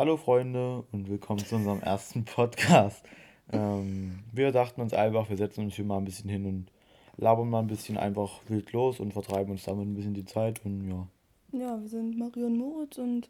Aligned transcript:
Hallo 0.00 0.16
Freunde 0.16 0.82
und 0.92 1.10
willkommen 1.10 1.40
zu 1.40 1.56
unserem 1.56 1.82
ersten 1.82 2.24
Podcast. 2.24 3.04
Ähm, 3.52 4.20
wir 4.32 4.50
dachten 4.50 4.80
uns 4.80 4.94
einfach, 4.94 5.28
wir 5.28 5.36
setzen 5.36 5.64
uns 5.64 5.74
hier 5.74 5.84
mal 5.84 5.98
ein 5.98 6.06
bisschen 6.06 6.30
hin 6.30 6.46
und 6.46 6.72
labern 7.18 7.50
mal 7.50 7.58
ein 7.58 7.66
bisschen 7.66 7.98
einfach 7.98 8.40
wild 8.48 8.72
los 8.72 8.98
und 8.98 9.12
vertreiben 9.12 9.50
uns 9.50 9.64
damit 9.64 9.86
ein 9.86 9.92
bisschen 9.92 10.14
die 10.14 10.24
Zeit 10.24 10.64
und 10.64 10.88
ja. 10.88 11.06
Ja, 11.52 11.78
wir 11.78 11.86
sind 11.86 12.16
Mario 12.16 12.46
und 12.46 12.56
Moritz 12.56 12.96
und 12.96 13.28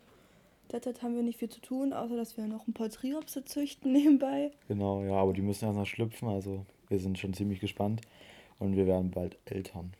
derzeit 0.70 1.02
haben 1.02 1.16
wir 1.16 1.24
nicht 1.24 1.40
viel 1.40 1.48
zu 1.48 1.60
tun, 1.60 1.92
außer 1.92 2.14
dass 2.14 2.36
wir 2.36 2.46
noch 2.46 2.68
ein 2.68 2.72
paar 2.72 2.88
Triopse 2.88 3.44
züchten 3.44 3.90
nebenbei. 3.92 4.52
Genau, 4.68 5.02
ja, 5.02 5.14
aber 5.14 5.32
die 5.32 5.42
müssen 5.42 5.64
erst 5.64 5.76
noch 5.76 5.86
schlüpfen, 5.86 6.28
also 6.28 6.64
wir 6.86 7.00
sind 7.00 7.18
schon 7.18 7.34
ziemlich 7.34 7.58
gespannt 7.58 8.02
und 8.60 8.76
wir 8.76 8.86
werden 8.86 9.10
bald 9.10 9.38
Eltern. 9.44 9.92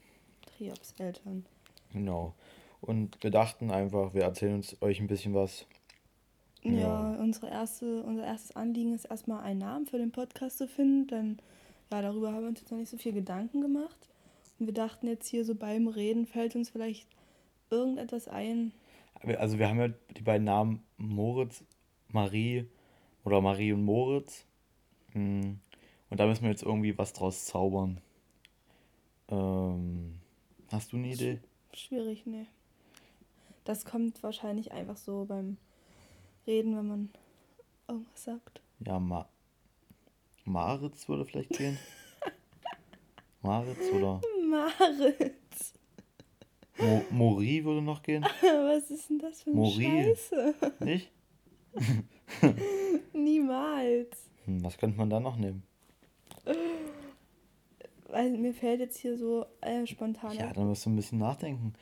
Triops-Eltern. 0.57 1.46
Genau. 1.93 2.34
Und 2.80 3.21
wir 3.25 3.32
dachten 3.32 3.73
einfach, 3.73 4.14
wir 4.14 4.23
erzählen 4.23 4.55
uns 4.55 4.80
euch 4.80 5.00
ein 5.00 5.09
bisschen 5.09 5.34
was. 5.34 5.66
Ja, 6.62 7.16
unsere 7.18 7.48
erste, 7.48 8.02
unser 8.02 8.24
erstes 8.24 8.55
Anliegen 8.55 8.92
ist 8.92 9.06
erstmal 9.06 9.42
einen 9.42 9.60
Namen 9.60 9.87
für 9.87 9.98
den 9.98 10.12
Podcast 10.12 10.59
zu 10.59 10.69
finden, 10.69 11.06
denn 11.06 11.38
ja, 11.91 12.02
darüber 12.02 12.33
haben 12.33 12.42
wir 12.42 12.48
uns 12.48 12.60
jetzt 12.60 12.70
noch 12.70 12.78
nicht 12.78 12.91
so 12.91 12.98
viel 12.98 13.12
Gedanken 13.12 13.60
gemacht. 13.60 14.10
Und 14.59 14.66
wir 14.66 14.74
dachten 14.74 15.06
jetzt 15.06 15.27
hier 15.27 15.45
so 15.45 15.55
beim 15.55 15.88
Reden 15.88 16.27
fällt 16.27 16.55
uns 16.55 16.69
vielleicht 16.70 17.09
irgendetwas 17.70 18.28
ein. 18.28 18.73
Also 19.38 19.59
wir 19.59 19.69
haben 19.69 19.80
ja 19.80 19.88
die 20.16 20.23
beiden 20.23 20.45
Namen 20.45 20.83
Moritz, 20.98 21.64
Marie 22.09 22.66
oder 23.24 23.41
Marie 23.41 23.72
und 23.72 23.84
Moritz. 23.84 24.45
Hm. 25.12 25.61
Und 26.11 26.20
da 26.20 26.27
müssen 26.27 26.42
wir 26.42 26.50
jetzt 26.50 26.62
irgendwie 26.62 26.97
was 26.98 27.12
draus 27.12 27.47
zaubern. 27.47 28.00
Ähm, 29.28 30.19
hast 30.70 30.92
du 30.92 30.97
eine 30.97 31.08
Idee? 31.08 31.38
Schwierig, 31.72 32.27
ne. 32.27 32.47
Das 33.64 33.84
kommt 33.84 34.22
wahrscheinlich 34.22 34.72
einfach 34.72 34.97
so 34.97 35.24
beim 35.24 35.56
Reden, 36.46 36.76
wenn 36.76 36.88
man 36.88 37.10
irgendwas 37.88 38.24
sagt. 38.24 38.60
Ja, 38.84 38.98
Ma 38.98 39.28
Maritz 40.44 41.08
würde 41.08 41.24
vielleicht 41.24 41.50
gehen. 41.50 41.78
Maritz 43.42 43.91
oder? 43.92 44.20
Maritz. 44.48 45.74
Mo 46.78 47.05
Mori 47.10 47.64
würde 47.64 47.82
noch 47.82 48.02
gehen. 48.02 48.22
Was 48.42 48.91
ist 48.91 49.10
denn 49.10 49.19
das 49.19 49.42
für 49.42 49.50
eine 49.50 49.58
Mori. 49.58 49.84
Scheiße? 49.84 50.55
Nicht? 50.80 51.12
Niemals. 53.12 54.30
Hm, 54.47 54.64
was 54.64 54.77
könnte 54.77 54.97
man 54.97 55.10
da 55.10 55.20
noch 55.20 55.36
nehmen? 55.36 55.62
Weil 58.08 58.30
mir 58.36 58.52
fällt 58.52 58.80
jetzt 58.80 58.97
hier 58.98 59.16
so 59.16 59.47
äh, 59.60 59.86
spontan. 59.86 60.36
Ja, 60.36 60.52
dann 60.52 60.66
musst 60.66 60.84
du 60.84 60.91
ein 60.91 60.97
bisschen 60.97 61.19
nachdenken. 61.19 61.75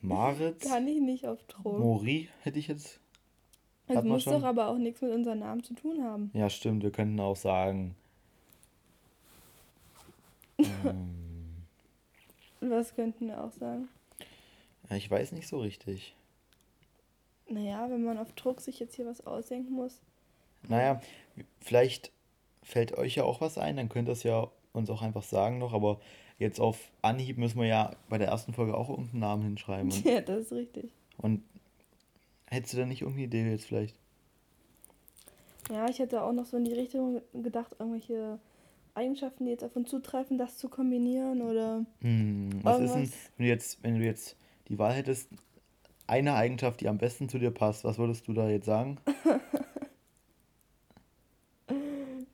Maritz. 0.00 0.68
Kann 0.68 0.86
ich 0.86 1.00
nicht 1.00 1.26
auf 1.26 1.42
Druck. 1.44 1.78
Mori 1.78 2.28
hätte 2.42 2.58
ich 2.58 2.68
jetzt. 2.68 2.99
Das 3.94 4.04
muss 4.04 4.24
doch 4.24 4.42
aber 4.42 4.68
auch 4.68 4.78
nichts 4.78 5.02
mit 5.02 5.12
unserem 5.12 5.40
Namen 5.40 5.62
zu 5.62 5.74
tun 5.74 6.02
haben. 6.02 6.30
Ja, 6.34 6.48
stimmt. 6.48 6.82
Wir 6.82 6.90
könnten 6.90 7.18
auch 7.20 7.36
sagen. 7.36 7.96
ähm, 10.58 11.64
Was 12.60 12.94
könnten 12.94 13.28
wir 13.28 13.42
auch 13.42 13.52
sagen? 13.52 13.88
Ich 14.90 15.10
weiß 15.10 15.32
nicht 15.32 15.48
so 15.48 15.60
richtig. 15.60 16.14
Naja, 17.48 17.88
wenn 17.90 18.04
man 18.04 18.18
auf 18.18 18.32
Druck 18.34 18.60
sich 18.60 18.78
jetzt 18.78 18.94
hier 18.94 19.06
was 19.06 19.26
ausdenken 19.26 19.72
muss. 19.72 20.00
Naja, 20.68 21.00
vielleicht 21.60 22.12
fällt 22.62 22.96
euch 22.96 23.16
ja 23.16 23.24
auch 23.24 23.40
was 23.40 23.58
ein, 23.58 23.76
dann 23.76 23.88
könnt 23.88 24.08
ihr 24.08 24.12
es 24.12 24.22
ja 24.22 24.48
uns 24.72 24.90
auch 24.90 25.02
einfach 25.02 25.22
sagen 25.22 25.58
noch, 25.58 25.72
aber 25.72 26.00
jetzt 26.38 26.60
auf 26.60 26.90
Anhieb 27.02 27.38
müssen 27.38 27.60
wir 27.60 27.66
ja 27.66 27.92
bei 28.08 28.18
der 28.18 28.28
ersten 28.28 28.52
Folge 28.52 28.76
auch 28.76 28.88
irgendeinen 28.88 29.20
Namen 29.20 29.42
hinschreiben. 29.42 29.90
ja, 30.04 30.20
das 30.20 30.42
ist 30.42 30.52
richtig. 30.52 30.90
Und 31.18 31.42
hättest 32.50 32.74
du 32.74 32.78
da 32.78 32.86
nicht 32.86 33.02
irgendeine 33.02 33.26
Idee 33.26 33.50
jetzt 33.50 33.66
vielleicht? 33.66 33.96
Ja, 35.70 35.88
ich 35.88 35.98
hätte 36.00 36.22
auch 36.22 36.32
noch 36.32 36.46
so 36.46 36.56
in 36.56 36.64
die 36.64 36.72
Richtung 36.72 37.22
gedacht, 37.32 37.76
irgendwelche 37.78 38.38
Eigenschaften, 38.94 39.44
die 39.44 39.52
jetzt 39.52 39.64
auf 39.64 39.76
uns 39.76 39.88
zutreffen, 39.88 40.36
das 40.36 40.58
zu 40.58 40.68
kombinieren 40.68 41.42
oder. 41.42 41.84
Hm, 42.00 42.50
was 42.62 42.80
ist 42.80 42.94
denn, 42.94 43.12
wenn 43.36 43.46
du 43.46 43.50
jetzt, 43.50 43.82
wenn 43.82 43.98
du 43.98 44.04
jetzt 44.04 44.36
die 44.68 44.78
Wahl 44.78 44.92
hättest, 44.92 45.28
eine 46.06 46.34
Eigenschaft, 46.34 46.80
die 46.80 46.88
am 46.88 46.98
besten 46.98 47.28
zu 47.28 47.38
dir 47.38 47.52
passt, 47.52 47.84
was 47.84 47.98
würdest 47.98 48.26
du 48.26 48.32
da 48.32 48.48
jetzt 48.48 48.66
sagen? 48.66 48.98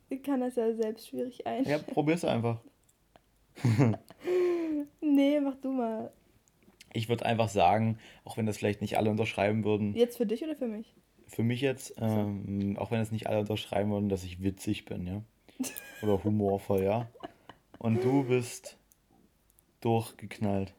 ich 0.09 0.23
kann 0.23 0.41
das 0.41 0.57
ja 0.57 0.75
selbst 0.75 1.09
schwierig 1.09 1.47
einstellen. 1.47 1.85
Ja, 1.87 1.93
probier's 1.93 2.25
einfach. 2.25 2.59
nee, 5.01 5.41
mach 5.41 5.57
du 5.57 5.73
mal. 5.73 6.11
Ich 6.97 7.09
würde 7.09 7.27
einfach 7.27 7.49
sagen, 7.49 7.99
auch 8.25 8.37
wenn 8.37 8.47
das 8.47 8.57
vielleicht 8.57 8.81
nicht 8.81 8.97
alle 8.97 9.11
unterschreiben 9.11 9.65
würden. 9.65 9.95
Jetzt 9.95 10.17
für 10.17 10.27
dich 10.27 10.43
oder 10.43 10.57
für 10.57 10.67
mich? 10.67 10.95
Für 11.27 11.43
mich 11.43 11.61
jetzt, 11.61 11.95
ähm, 12.01 12.77
auch 12.79 12.91
wenn 12.91 13.01
das 13.01 13.13
nicht 13.13 13.27
alle 13.27 13.41
unterschreiben 13.41 13.91
würden, 13.91 14.09
dass 14.09 14.25
ich 14.25 14.43
witzig 14.43 14.85
bin, 14.85 15.07
ja. 15.07 15.23
Oder 16.03 16.23
humorvoll, 16.23 16.85
ja. 16.85 17.09
Und 17.79 18.05
du 18.05 18.25
bist 18.25 18.77
durchgeknallt. 19.81 20.75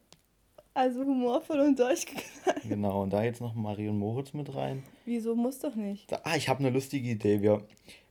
Also 0.73 1.01
humorvoll 1.01 1.59
und 1.59 1.79
durchgeknallt. 1.79 2.69
Genau, 2.69 3.01
und 3.01 3.11
da 3.11 3.23
jetzt 3.23 3.41
noch 3.41 3.55
Marie 3.55 3.89
und 3.89 3.97
Moritz 3.97 4.33
mit 4.33 4.55
rein. 4.55 4.83
Wieso 5.05 5.35
muss 5.35 5.59
doch 5.59 5.75
nicht? 5.75 6.11
Da, 6.11 6.21
ah, 6.23 6.35
ich 6.35 6.49
habe 6.49 6.59
eine 6.59 6.69
lustige 6.69 7.09
Idee. 7.09 7.41
Wir, 7.41 7.63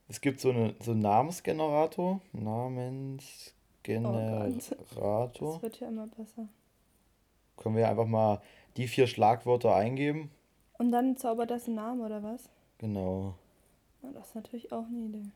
es 0.09 0.21
gibt 0.21 0.41
so, 0.41 0.51
eine, 0.51 0.75
so 0.81 0.91
einen 0.91 0.99
Namensgenerator. 0.99 2.19
Namensgenerator. 2.33 5.31
Oh 5.39 5.53
das 5.53 5.61
wird 5.61 5.79
ja 5.79 5.87
immer 5.87 6.07
besser. 6.07 6.49
Können 7.57 7.75
wir 7.75 7.89
einfach 7.89 8.07
mal 8.07 8.41
die 8.77 8.87
vier 8.87 9.07
Schlagwörter 9.07 9.75
eingeben. 9.75 10.31
Und 10.77 10.91
dann 10.91 11.17
zaubert 11.17 11.51
das 11.51 11.65
einen 11.65 11.75
Namen, 11.75 12.01
oder 12.01 12.23
was? 12.23 12.49
Genau. 12.77 13.33
Ja, 14.03 14.09
das 14.13 14.29
ist 14.29 14.35
natürlich 14.35 14.71
auch 14.71 14.85
eine 14.85 14.99
Idee. 14.99 15.31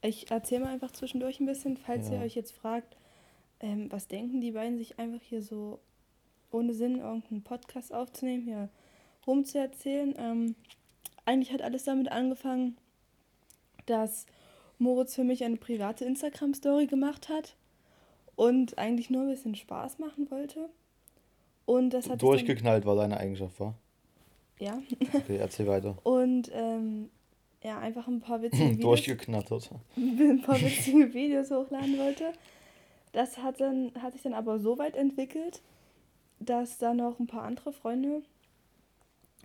Ich 0.00 0.30
erzähle 0.30 0.64
mal 0.64 0.72
einfach 0.72 0.92
zwischendurch 0.92 1.40
ein 1.40 1.46
bisschen, 1.46 1.76
falls 1.76 2.08
ja. 2.08 2.14
ihr 2.14 2.20
euch 2.20 2.34
jetzt 2.34 2.52
fragt, 2.52 2.96
ähm, 3.60 3.90
was 3.90 4.08
denken 4.08 4.40
die 4.40 4.52
beiden 4.52 4.78
sich 4.78 4.98
einfach 4.98 5.20
hier 5.22 5.42
so 5.42 5.80
ohne 6.50 6.74
Sinn 6.74 6.98
irgendeinen 6.98 7.42
Podcast 7.42 7.92
aufzunehmen, 7.92 8.44
hier 8.44 8.68
rumzuerzählen. 9.26 10.14
Ähm, 10.16 10.54
eigentlich 11.24 11.52
hat 11.52 11.62
alles 11.62 11.84
damit 11.84 12.10
angefangen, 12.10 12.76
dass 13.86 14.26
Moritz 14.78 15.14
für 15.14 15.24
mich 15.24 15.44
eine 15.44 15.56
private 15.56 16.04
Instagram-Story 16.04 16.86
gemacht 16.86 17.28
hat 17.28 17.56
und 18.36 18.78
eigentlich 18.78 19.10
nur 19.10 19.22
ein 19.22 19.28
bisschen 19.28 19.54
Spaß 19.54 19.98
machen 19.98 20.30
wollte. 20.30 20.68
Und 21.64 21.90
das 21.90 22.08
hat 22.08 22.22
Durchgeknallt 22.22 22.86
war 22.86 22.94
deine 22.94 23.16
Eigenschaft, 23.16 23.58
war? 23.58 23.74
Ja. 24.58 24.80
Okay, 25.12 25.36
erzähl 25.36 25.66
weiter. 25.66 25.96
Und 26.04 26.50
ähm, 26.54 27.10
ja, 27.62 27.78
einfach 27.80 28.06
ein 28.06 28.20
paar 28.20 28.40
witzige 28.42 28.64
Videos. 28.70 28.82
Durchgeknattert. 28.82 29.70
ein 29.96 30.42
paar 30.42 30.60
witzige 30.60 31.12
Videos 31.12 31.50
hochladen 31.50 31.98
wollte. 31.98 32.32
Das 33.12 33.38
hat, 33.38 33.60
dann, 33.60 33.92
hat 34.00 34.12
sich 34.12 34.22
dann 34.22 34.34
aber 34.34 34.58
so 34.60 34.78
weit 34.78 34.94
entwickelt, 34.94 35.62
dass 36.38 36.78
da 36.78 36.94
noch 36.94 37.18
ein 37.18 37.26
paar 37.26 37.42
andere 37.42 37.72
Freunde 37.72 38.22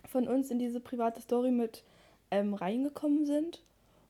von 0.06 0.28
uns 0.28 0.50
in 0.50 0.58
diese 0.58 0.80
private 0.80 1.20
Story 1.20 1.50
mit 1.50 1.82
ähm, 2.30 2.54
reingekommen 2.54 3.24
sind 3.24 3.62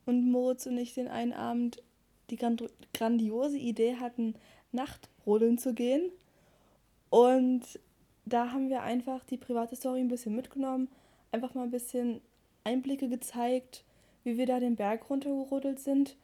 und 0.04 0.31
Moritz 0.31 0.66
und 0.66 0.76
ich 0.78 0.94
den 0.94 1.09
einen 1.09 1.32
Abend 1.32 1.82
die 2.31 2.37
grand 2.37 2.64
grandiose 2.93 3.59
Idee 3.59 3.97
hatten, 3.97 4.34
Nachtbrodeln 4.72 5.58
zu 5.58 5.74
gehen. 5.74 6.10
Und 7.10 7.62
da 8.24 8.52
haben 8.52 8.68
wir 8.68 8.82
einfach 8.82 9.24
die 9.24 9.36
private 9.36 9.76
Story 9.76 10.00
ein 10.00 10.08
bisschen 10.08 10.34
mitgenommen, 10.34 10.88
einfach 11.30 11.54
mal 11.54 11.64
ein 11.64 11.70
bisschen 11.70 12.20
Einblicke 12.64 13.08
gezeigt, 13.08 13.84
wie 14.24 14.38
wir 14.38 14.46
da 14.46 14.60
den 14.60 14.76
Berg 14.76 15.10
runtergerodelt 15.10 15.80
sind 15.80 16.16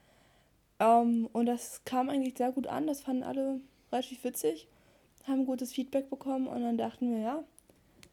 ähm, 0.80 1.28
und 1.32 1.46
das 1.46 1.82
kam 1.84 2.08
eigentlich 2.08 2.36
sehr 2.36 2.52
gut 2.52 2.66
an. 2.66 2.86
Das 2.86 3.00
fanden 3.00 3.22
alle 3.22 3.60
relativ 3.92 4.22
witzig, 4.24 4.68
haben 5.26 5.46
gutes 5.46 5.72
Feedback 5.72 6.10
bekommen 6.10 6.46
und 6.46 6.62
dann 6.62 6.78
dachten 6.78 7.10
wir, 7.10 7.18
ja, 7.18 7.44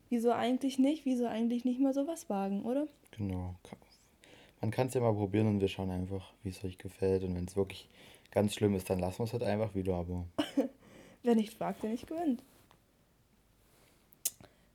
wieso 0.10 0.32
eigentlich 0.32 0.80
nicht? 0.80 1.06
Wieso 1.06 1.28
eigentlich 1.28 1.66
nicht 1.66 1.80
mal 1.80 1.94
sowas 1.94 2.30
wagen, 2.30 2.64
oder? 2.64 2.88
Genau. 3.12 3.56
Man 4.62 4.72
kann 4.72 4.88
es 4.88 4.96
ja 4.96 5.02
mal 5.02 5.14
probieren 5.14 5.48
und 5.48 5.60
wir 5.60 5.68
schauen 5.68 5.92
einfach, 5.92 6.34
wie 6.44 6.50
es 6.50 6.64
euch 6.64 6.78
gefällt. 6.78 7.24
Und 7.24 7.36
wenn 7.36 7.46
es 7.46 7.56
wirklich 7.56 7.88
ganz 8.36 8.54
schlimm 8.54 8.76
ist, 8.76 8.90
dann 8.90 9.00
lassen 9.00 9.20
wir 9.20 9.24
es 9.24 9.34
halt 9.34 9.44
einfach 9.44 9.74
wieder. 9.74 9.96
Aber 9.96 10.26
Wer 11.24 11.36
nicht 11.36 11.60
wagt, 11.60 11.82
der 11.82 11.90
nicht 11.90 12.06
gewinnt. 12.06 12.44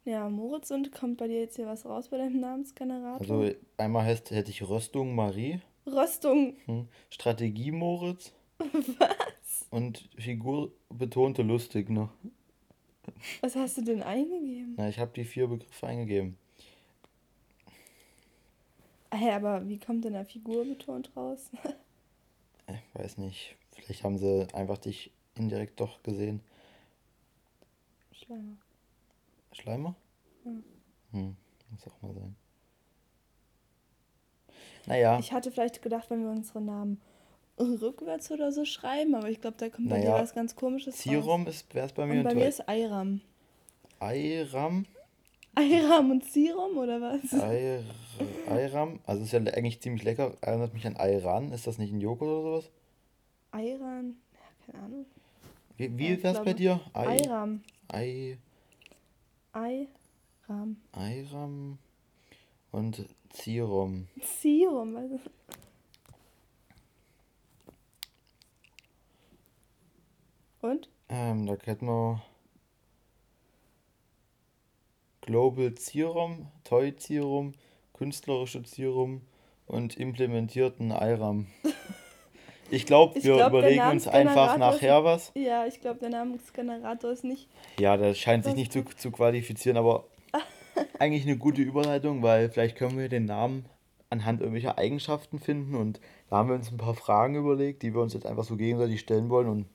Ja, 0.04 0.28
Moritz, 0.28 0.72
und 0.72 0.90
kommt 0.90 1.18
bei 1.18 1.28
dir 1.28 1.40
jetzt 1.40 1.56
hier 1.56 1.66
was 1.66 1.84
raus 1.84 2.08
bei 2.08 2.16
deinem 2.16 2.40
Namensgenerator? 2.40 3.20
Also 3.20 3.54
einmal 3.76 4.04
heißt, 4.04 4.32
hätte 4.32 4.50
ich 4.50 4.68
Röstung 4.68 5.14
Marie. 5.14 5.60
Röstung. 5.86 6.56
Hm. 6.64 6.88
Strategie 7.10 7.70
Moritz. 7.70 8.32
Was? 8.58 9.66
Und 9.70 10.08
Figur 10.16 10.72
betonte 10.88 11.42
lustig 11.42 11.90
noch. 11.90 12.10
Was 13.42 13.54
hast 13.54 13.76
du 13.76 13.82
denn 13.82 14.02
eingegeben? 14.02 14.74
Na, 14.76 14.88
ich 14.88 14.98
habe 14.98 15.12
die 15.14 15.24
vier 15.24 15.46
Begriffe 15.46 15.86
eingegeben. 15.86 16.36
Hä, 19.12 19.30
aber 19.32 19.68
wie 19.68 19.78
kommt 19.78 20.04
denn 20.04 20.14
der 20.14 20.24
Figur 20.24 20.64
betont 20.64 21.10
raus? 21.16 21.50
ich 22.75 23.00
weiß 23.00 23.19
nicht. 23.19 23.56
Vielleicht 23.75 24.05
haben 24.05 24.19
sie 24.19 24.46
einfach 24.55 24.78
dich 24.78 25.12
indirekt 25.37 25.81
doch 25.81 26.02
gesehen. 26.02 26.40
Schleimer. 28.12 28.56
Schleimer? 29.52 29.94
Ja. 30.44 30.50
Hm. 31.12 31.37
Muss 31.70 31.87
auch 31.87 32.02
mal 32.02 32.12
sein. 32.14 32.37
Naja. 34.87 35.19
Ich 35.19 35.32
hatte 35.32 35.50
vielleicht 35.50 35.82
gedacht, 35.82 36.11
wenn 36.11 36.22
wir 36.22 36.31
unsere 36.31 36.61
Namen 36.61 37.00
rückwärts 37.58 38.31
oder 38.31 38.52
so 38.52 38.64
schreiben, 38.64 39.14
aber 39.14 39.28
ich 39.28 39.40
glaube, 39.40 39.56
da 39.58 39.69
kommt 39.69 39.88
bei 39.88 39.99
Naja, 39.99 40.16
dir 40.16 40.23
was 40.23 40.34
ganz 40.34 40.56
komisches 40.56 40.96
Zirom 40.96 41.43
raus. 41.44 41.55
ist, 41.56 41.75
wäre 41.75 41.87
es 41.87 41.93
bei 41.93 42.06
mir. 42.06 42.19
Und 42.20 42.25
bei 42.25 42.34
mir 42.34 42.40
bei- 42.40 42.49
ist 42.49 42.66
Ayram. 42.69 43.20
Ayram. 43.99 44.87
Ayram 45.55 46.11
und 46.12 46.25
Sirum 46.25 46.78
oder 46.78 47.00
was? 47.00 47.34
Ayr, 47.34 47.82
Ayram. 48.50 49.00
Also 49.06 49.23
ist 49.23 49.32
ja 49.32 49.41
eigentlich 49.41 49.81
ziemlich 49.81 50.02
lecker. 50.02 50.37
Erinnert 50.41 50.75
mich 50.75 50.87
an 50.87 50.97
Ayran. 50.97 51.52
Ist 51.52 51.67
das 51.67 51.79
nicht 51.79 51.93
ein 51.93 52.00
Joghurt 52.00 52.29
oder 52.29 52.43
sowas? 52.43 52.70
Ayran? 53.52 54.17
Ja, 54.32 54.73
keine 54.73 54.85
Ahnung. 54.85 55.06
Wie, 55.76 56.23
wär's 56.23 56.44
bei 56.44 56.52
dir? 56.52 56.81
Ay, 56.93 57.23
Ayram. 57.23 57.62
Ay, 57.88 58.38
Ayram. 59.52 60.76
Ayram 60.93 61.79
und 62.70 63.08
Zirom. 63.31 64.08
Sirum. 64.23 64.97
Also. 64.97 65.19
Und? 70.61 70.88
Ähm, 71.08 71.47
da 71.47 71.56
hätten 71.64 71.87
wir 71.87 72.23
Global 75.23 75.75
Zirom, 75.75 76.49
Toy 76.64 76.94
Zirom, 76.97 77.55
künstlerische 78.00 78.62
Zirom 78.62 79.20
und 79.67 79.97
implementierten 79.99 80.91
Ayram. 80.91 81.47
Ich 82.73 82.87
glaube, 82.87 83.19
Ich 83.19 83.25
wir 83.25 83.35
glaub, 83.35 83.50
der 83.50 83.58
überlegen 83.62 83.88
uns 83.88 84.06
einfach 84.06 84.56
nachher 84.56 85.02
was. 85.02 85.32
Ja, 85.35 85.67
ich 85.67 85.81
glaube, 85.81 85.99
der 85.99 86.11
Namensgenerator 86.11 87.11
ist 87.11 87.25
nicht. 87.25 87.49
Ja, 87.81 87.97
das 87.97 88.17
scheint 88.17 88.44
sich 88.44 88.55
nicht 88.55 88.73
zu, 88.73 88.85
zu 88.85 89.11
qualifizieren, 89.11 89.76
aber 89.76 90.05
eigentlich 91.00 91.25
eine 91.26 91.37
gute 91.37 91.62
Überleitung, 91.62 92.23
weil 92.23 92.49
vielleicht 92.49 92.76
können 92.76 92.97
wir 92.97 93.08
den 93.08 93.25
Namen 93.25 93.64
anhand 94.08 94.38
irgendwelcher 94.41 94.79
Eigenschaften 94.79 95.41
finden 95.41 95.75
und 95.75 95.99
da 96.29 96.37
haben 96.37 96.49
wir 96.49 96.55
uns 96.55 96.70
ein 96.70 96.76
paar 96.76 96.94
Fragen 96.94 97.35
überlegt, 97.35 97.82
die 97.82 97.93
wir 97.93 98.02
uns 98.02 98.14
jetzt 98.14 98.25
einfach 98.26 98.44
so 98.44 98.55
gegenseitig 98.56 99.00
stellen 99.00 99.31
wollen 99.31 99.49
und 99.49 99.67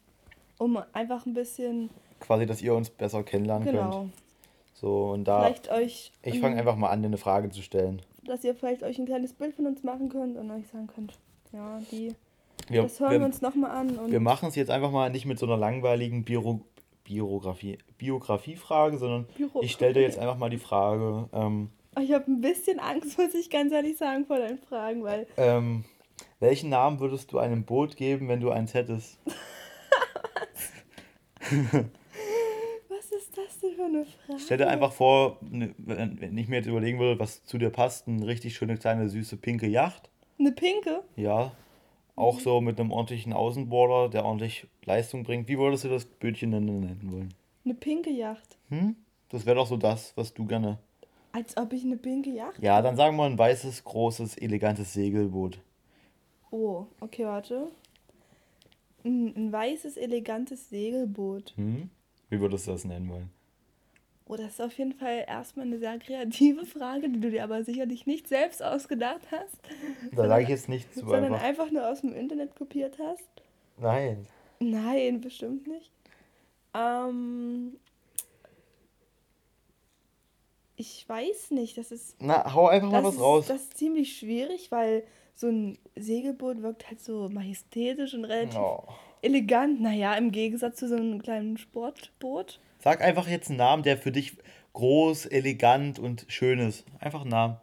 Um 0.57 0.80
einfach 0.94 1.25
ein 1.25 1.33
bisschen. 1.33 1.89
quasi, 2.22 2.45
dass 2.45 2.62
ihr 2.62 2.74
uns 2.75 2.89
besser 2.89 3.24
kennenlernen 3.24 3.68
Genau. 3.68 3.89
könnt. 3.92 4.13
So, 4.74 5.10
und 5.12 5.25
da, 5.25 5.42
Vielleicht 5.42 5.69
euch. 5.69 6.13
ich 6.24 6.39
fange 6.39 6.56
einfach 6.57 6.77
mal 6.77 6.92
an, 6.92 7.01
dir 7.01 7.07
eine 7.07 7.18
Frage 7.18 7.50
zu 7.50 7.62
stellen. 7.62 8.01
Dass 8.25 8.44
ihr 8.44 8.56
vielleicht 8.56 8.83
euch 8.83 8.98
ein 8.98 9.06
kleines 9.06 9.33
Bild 9.33 9.56
von 9.56 9.68
uns 9.68 9.83
machen 9.83 10.10
könnt 10.10 10.38
und 10.38 10.51
euch 10.51 10.68
sagen 10.68 10.88
könnt. 10.88 11.13
Ja, 11.54 11.80
die. 11.92 12.16
Wir, 12.68 12.83
das 12.83 13.00
hören 13.00 13.12
wir, 13.12 13.19
wir, 13.19 13.25
uns 13.25 13.42
nochmal 13.42 13.72
an. 13.72 13.98
Und 13.98 14.12
wir 14.12 14.19
machen 14.19 14.50
es 14.50 14.56
jetzt 14.56 14.72
einfach 14.72 14.92
mal 14.92 15.10
nicht 15.10 15.25
mit 15.25 15.38
so 15.38 15.45
einer 15.45 15.57
langweiligen 15.57 16.24
Bio, 16.24 16.62
Biografie, 17.04 17.77
Biografiefrage, 17.98 18.98
sondern 18.98 19.27
Büro. 19.38 19.62
ich 19.62 19.72
stelle 19.72 19.94
dir 19.94 20.01
jetzt 20.01 20.18
einfach 20.18 20.38
mal 20.38 20.50
die 20.50 20.57
Frage, 20.57 21.30
ähm, 21.33 21.69
Ich 22.01 22.12
habe 22.12 22.31
ein 22.31 22.42
bisschen 22.42 22.80
Angst, 22.80 23.18
muss 23.19 23.36
ich 23.36 23.50
ganz 23.50 23.72
ehrlich 23.72 23.98
sagen, 23.98 24.25
vor 24.25 24.39
deinen 24.39 24.57
Fragen, 24.57 25.04
weil. 25.04 25.27
ähm, 25.38 25.83
welchen 26.39 26.69
Namen 26.69 27.00
würdest 27.00 27.31
du 27.31 27.38
einem 27.38 27.66
Boot 27.66 27.95
geben, 27.95 28.27
wenn 28.27 28.39
du 28.39 28.50
eins 28.50 28.74
hättest? 28.74 29.19
Das 33.35 33.59
denn 33.59 33.73
für 33.75 33.83
eine 33.85 34.05
Frage? 34.05 34.39
Stell 34.39 34.57
dir 34.57 34.67
einfach 34.67 34.93
vor, 34.93 35.37
ne, 35.41 35.73
wenn 35.77 36.21
wenn 36.21 36.37
ich 36.37 36.47
mir 36.47 36.57
jetzt 36.57 36.67
überlegen 36.67 36.99
würde, 36.99 37.19
was 37.19 37.43
zu 37.45 37.57
dir 37.57 37.69
passt, 37.69 38.07
eine 38.07 38.25
richtig 38.25 38.55
schöne 38.55 38.77
kleine 38.77 39.09
süße 39.09 39.37
pinke 39.37 39.67
Yacht. 39.67 40.09
Eine 40.39 40.51
pinke? 40.51 41.03
Ja. 41.15 41.51
Auch 42.15 42.39
so 42.39 42.61
mit 42.61 42.79
einem 42.79 42.91
ordentlichen 42.91 43.33
Außenborder, 43.33 44.09
der 44.09 44.23
ordentlich 44.23 44.67
Leistung 44.85 45.23
bringt. 45.23 45.49
Wie 45.49 45.57
würdest 45.57 45.83
du 45.83 45.89
das 45.89 46.05
Bötchen 46.05 46.51
denn 46.51 46.65
nennen 46.65 47.11
wollen? 47.11 47.33
Eine 47.65 47.73
pinke 47.73 48.09
Yacht. 48.09 48.57
Hm? 48.69 48.95
Das 49.29 49.45
wäre 49.45 49.57
doch 49.57 49.67
so 49.67 49.75
das, 49.75 50.13
was 50.15 50.33
du 50.33 50.45
gerne. 50.45 50.77
Als 51.33 51.57
ob 51.57 51.73
ich 51.73 51.83
eine 51.83 51.97
pinke 51.97 52.29
Yacht. 52.29 52.61
Ja, 52.61 52.81
dann 52.81 52.95
sagen 52.95 53.17
wir 53.17 53.25
ein 53.25 53.38
weißes, 53.38 53.83
großes, 53.83 54.38
elegantes 54.38 54.93
Segelboot. 54.93 55.59
Oh, 56.51 56.85
okay, 57.01 57.25
warte. 57.25 57.67
Ein, 59.03 59.35
ein 59.35 59.51
weißes, 59.51 59.97
elegantes 59.97 60.69
Segelboot. 60.69 61.53
Hm? 61.57 61.89
Wie 62.30 62.39
würdest 62.39 62.68
du 62.68 62.72
das 62.72 62.86
nennen 62.86 63.10
wollen? 63.10 63.30
Oh, 64.27 64.36
das 64.36 64.54
ist 64.54 64.62
auf 64.62 64.75
jeden 64.80 64.94
Fall 64.94 65.24
erstmal 65.27 65.68
eine 65.68 65.77
sehr 65.77 66.00
kreative 66.00 66.66
Frage, 66.66 67.10
die 67.10 67.19
du 67.19 67.30
dir 67.30 67.44
aber 67.44 67.63
sicherlich 67.63 68.07
nicht 68.07 68.27
selbst 68.27 68.63
ausgedacht 68.63 69.22
hast, 69.31 69.56
Da 70.13 70.27
sage 70.27 70.44
ich 70.44 70.50
jetzt 70.50 70.68
nichts 70.68 70.95
zu 70.95 71.01
sondern 71.01 71.33
einfach. 71.36 71.44
einfach 71.45 71.72
nur 71.72 71.88
aus 71.88 72.01
dem 72.01 72.13
Internet 72.13 72.56
kopiert 72.56 72.98
hast. 73.00 73.27
Nein. 73.77 74.25
Nein, 74.60 75.22
bestimmt 75.22 75.68
nicht. 75.68 75.92
Ähm, 76.74 77.77
ich 80.75 81.07
weiß 81.07 81.51
nicht, 81.51 81.77
das 81.77 81.92
ist, 81.92 82.16
Na, 82.19 82.54
hau 82.54 82.68
einfach 82.68 82.89
mal 82.92 83.04
was 83.04 83.16
ist, 83.16 83.22
raus. 83.22 83.45
das 83.48 83.62
ist 83.62 83.77
ziemlich 83.77 84.18
schwierig, 84.18 84.72
weil 84.72 85.04
so 85.36 85.48
ein 85.48 85.77
Segelboot 85.95 86.62
wirkt 86.63 86.88
halt 86.88 87.00
so 87.00 87.30
majestätisch 87.30 88.13
und 88.13 88.25
relativ 88.25 88.57
Oh. 88.60 88.83
Elegant. 89.25 89.81
Naja, 89.81 90.13
im 90.16 90.31
Gegensatz 90.31 90.77
zu 90.77 90.88
so 90.88 90.95
einem 90.95 91.22
kleinen 91.22 91.57
Sportboot. 91.57 92.60
Sag 92.80 93.01
einfach 93.01 93.27
jetzt 93.27 93.50
einen 93.50 93.57
Namen, 93.57 93.83
der 93.83 93.98
für 93.98 94.12
dich 94.12 94.38
groß, 94.74 95.25
elegant 95.27 96.00
und 96.00 96.25
schön 96.30 96.60
ist. 96.60 96.86
Einfach 97.00 97.22
einen 97.22 97.31
Namen. 97.31 97.57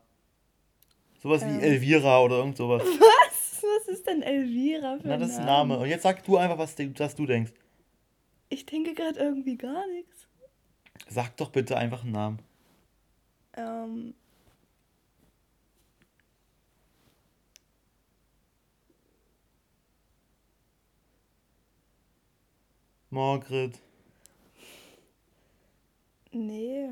Sowas 1.23 1.43
Ähm. 1.43 1.61
wie 1.61 1.65
Elvira 1.65 2.21
oder 2.23 2.39
irgend 2.39 2.57
sowas. 2.57 2.83
Was? 2.99 3.63
Was 3.79 3.89
ist 3.95 4.07
denn 4.09 4.23
Elvira 4.23 4.99
für 4.99 5.07
Na, 5.07 5.15
ein 5.15 5.21
das 5.21 5.31
ist 5.31 5.39
ein 5.39 5.47
Name? 5.47 5.75
Name. 5.75 5.83
Und 5.85 5.89
jetzt 5.89 6.03
sag 6.03 6.25
du 6.25 6.37
einfach, 6.37 6.59
was, 6.59 6.75
du- 6.75 6.93
was 6.99 7.15
du 7.15 7.27
denkst. 7.27 7.53
Ich 8.49 8.67
denke 8.67 8.93
gerade 8.93 9.19
irgendwie 9.21 9.57
gar 9.57 9.87
nichts. 9.89 10.27
Sag 11.09 11.37
doch 11.37 11.51
bitte 11.51 11.77
einfach 11.77 12.03
einen 12.03 12.13
Namen. 12.13 12.39
Ähm, 13.57 14.15
Margret. 23.13 23.79
nee. 26.33 26.89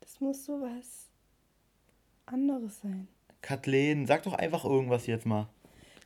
Das 0.00 0.20
muss 0.20 0.44
sowas 0.44 1.08
anderes 2.26 2.80
sein. 2.80 3.08
Kathleen. 3.42 4.06
Sag 4.06 4.22
doch 4.24 4.34
einfach 4.34 4.64
irgendwas 4.64 5.06
jetzt 5.06 5.26
mal. 5.26 5.48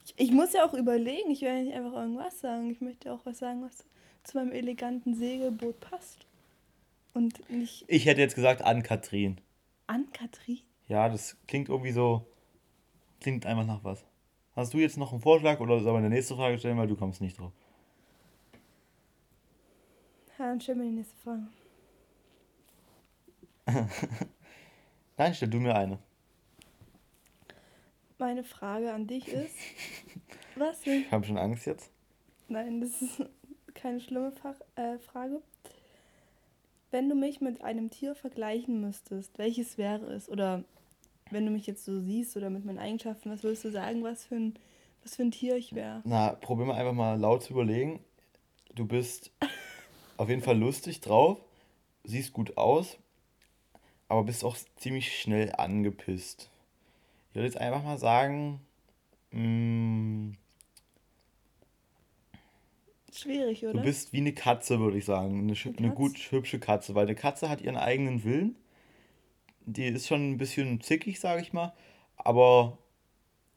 Ich, 0.06 0.15
ich 0.17 0.32
muss 0.32 0.53
ja 0.53 0.65
auch 0.67 0.75
überlegen. 0.75 1.31
Ich 1.31 1.43
will 1.43 1.49
ja 1.49 1.62
nicht 1.62 1.75
einfach 1.75 1.93
irgendwas 1.93 2.41
sagen. 2.41 2.71
Ich 2.71 2.81
möchte 2.81 3.12
auch 3.12 3.21
was 3.25 3.38
sagen, 3.38 3.62
was 3.62 3.85
zu 4.23 4.38
meinem 4.38 4.53
eleganten 4.53 5.15
Segelboot 5.15 5.81
passt. 5.81 6.26
Und 7.12 7.49
nicht 7.50 7.85
Ich 7.88 8.06
hätte 8.06 8.21
jetzt 8.21 8.35
gesagt 8.35 8.62
Ann-Kathrin. 8.62 9.41
an 9.87 10.06
Katrin. 10.12 10.61
Ja, 10.88 11.09
das 11.09 11.37
klingt 11.47 11.69
irgendwie 11.69 11.93
so. 11.93 12.26
Klingt 13.21 13.47
einfach 13.47 13.66
nach 13.66 13.85
was. 13.85 14.04
Hast 14.57 14.73
du 14.75 14.78
jetzt 14.78 14.97
noch 14.97 15.12
einen 15.12 15.21
Vorschlag 15.23 15.61
oder 15.61 15.81
soll 15.81 15.93
man 15.93 16.04
eine 16.04 16.14
nächste 16.14 16.37
Frage 16.37 16.59
stellen, 16.59 16.78
weil 16.78 16.87
du 16.88 16.97
kommst 16.97 17.21
nicht 17.21 17.38
drauf? 17.38 17.52
Ja, 20.38 20.47
dann 20.49 20.61
stellen 20.61 20.79
wir 20.79 20.87
die 20.87 20.97
nächste 20.97 21.17
Frage. 21.17 21.47
Nein, 25.17 25.35
stell 25.35 25.49
du 25.49 25.61
mir 25.61 25.76
eine. 25.76 25.99
Meine 28.19 28.45
Frage 28.45 28.93
an 28.93 29.07
dich 29.07 29.29
ist, 29.29 29.55
was 30.57 30.81
denn? 30.83 31.03
Ich 31.03 31.12
habe 31.12 31.25
schon 31.25 31.38
Angst 31.38 31.67
jetzt. 31.67 31.91
Nein, 32.49 32.81
das 32.81 33.00
ist 33.03 33.23
keine 33.75 34.00
schlimme 34.00 34.33
Fach, 34.33 34.57
äh, 34.76 34.99
Frage. 34.99 35.41
Wenn 36.91 37.09
du 37.09 37.14
mich 37.14 37.41
mit 37.41 37.62
einem 37.62 37.91
Tier 37.91 38.14
vergleichen 38.14 38.81
müsstest, 38.81 39.37
welches 39.38 39.79
wäre 39.79 40.07
es? 40.12 40.29
Oder 40.29 40.64
wenn 41.31 41.45
du 41.45 41.50
mich 41.50 41.67
jetzt 41.67 41.85
so 41.85 42.00
siehst 42.00 42.37
oder 42.37 42.50
mit 42.50 42.64
meinen 42.64 42.79
Eigenschaften, 42.79 43.31
was 43.31 43.43
würdest 43.43 43.64
du 43.64 43.71
sagen, 43.71 44.03
was 44.05 44.25
für 44.25 44.37
ein, 44.37 44.55
was 45.03 45.17
für 45.17 45.23
ein 45.23 45.31
Tier 45.33 45.57
ich 45.57 45.75
wäre? 45.75 46.03
Na, 46.05 46.33
probier 46.35 46.67
mal 46.67 46.75
einfach 46.76 46.93
mal 46.93 47.19
laut 47.19 47.43
zu 47.43 47.53
überlegen. 47.53 48.05
Du 48.75 48.87
bist 48.87 49.33
auf 50.16 50.28
jeden 50.28 50.42
Fall 50.42 50.59
lustig 50.59 51.00
drauf, 51.00 51.38
siehst 52.04 52.33
gut 52.33 52.56
aus, 52.56 52.99
aber 54.09 54.25
bist 54.25 54.44
auch 54.44 54.56
ziemlich 54.76 55.18
schnell 55.21 55.52
angepisst. 55.56 56.50
Ich 57.30 57.37
würde 57.37 57.47
jetzt 57.47 57.59
einfach 57.59 57.83
mal 57.83 57.99
sagen, 57.99 58.61
mm, 59.33 60.33
Schwierig, 63.12 63.61
du 63.61 63.71
oder? 63.71 63.83
bist 63.83 64.12
wie 64.12 64.18
eine 64.18 64.33
Katze, 64.33 64.80
würde 64.80 64.99
ich 64.99 65.04
sagen. 65.04 65.38
Eine, 65.38 65.52
Eine 65.52 65.78
eine 65.78 65.90
gut 65.94 66.18
hübsche 66.30 66.59
Katze, 66.59 66.94
weil 66.94 67.06
eine 67.06 67.14
Katze 67.14 67.49
hat 67.49 67.61
ihren 67.61 67.76
eigenen 67.76 68.25
Willen. 68.25 68.56
Die 69.66 69.87
ist 69.87 70.09
schon 70.09 70.33
ein 70.33 70.37
bisschen 70.37 70.80
zickig, 70.80 71.21
sage 71.21 71.40
ich 71.40 71.52
mal, 71.52 71.73
aber 72.16 72.76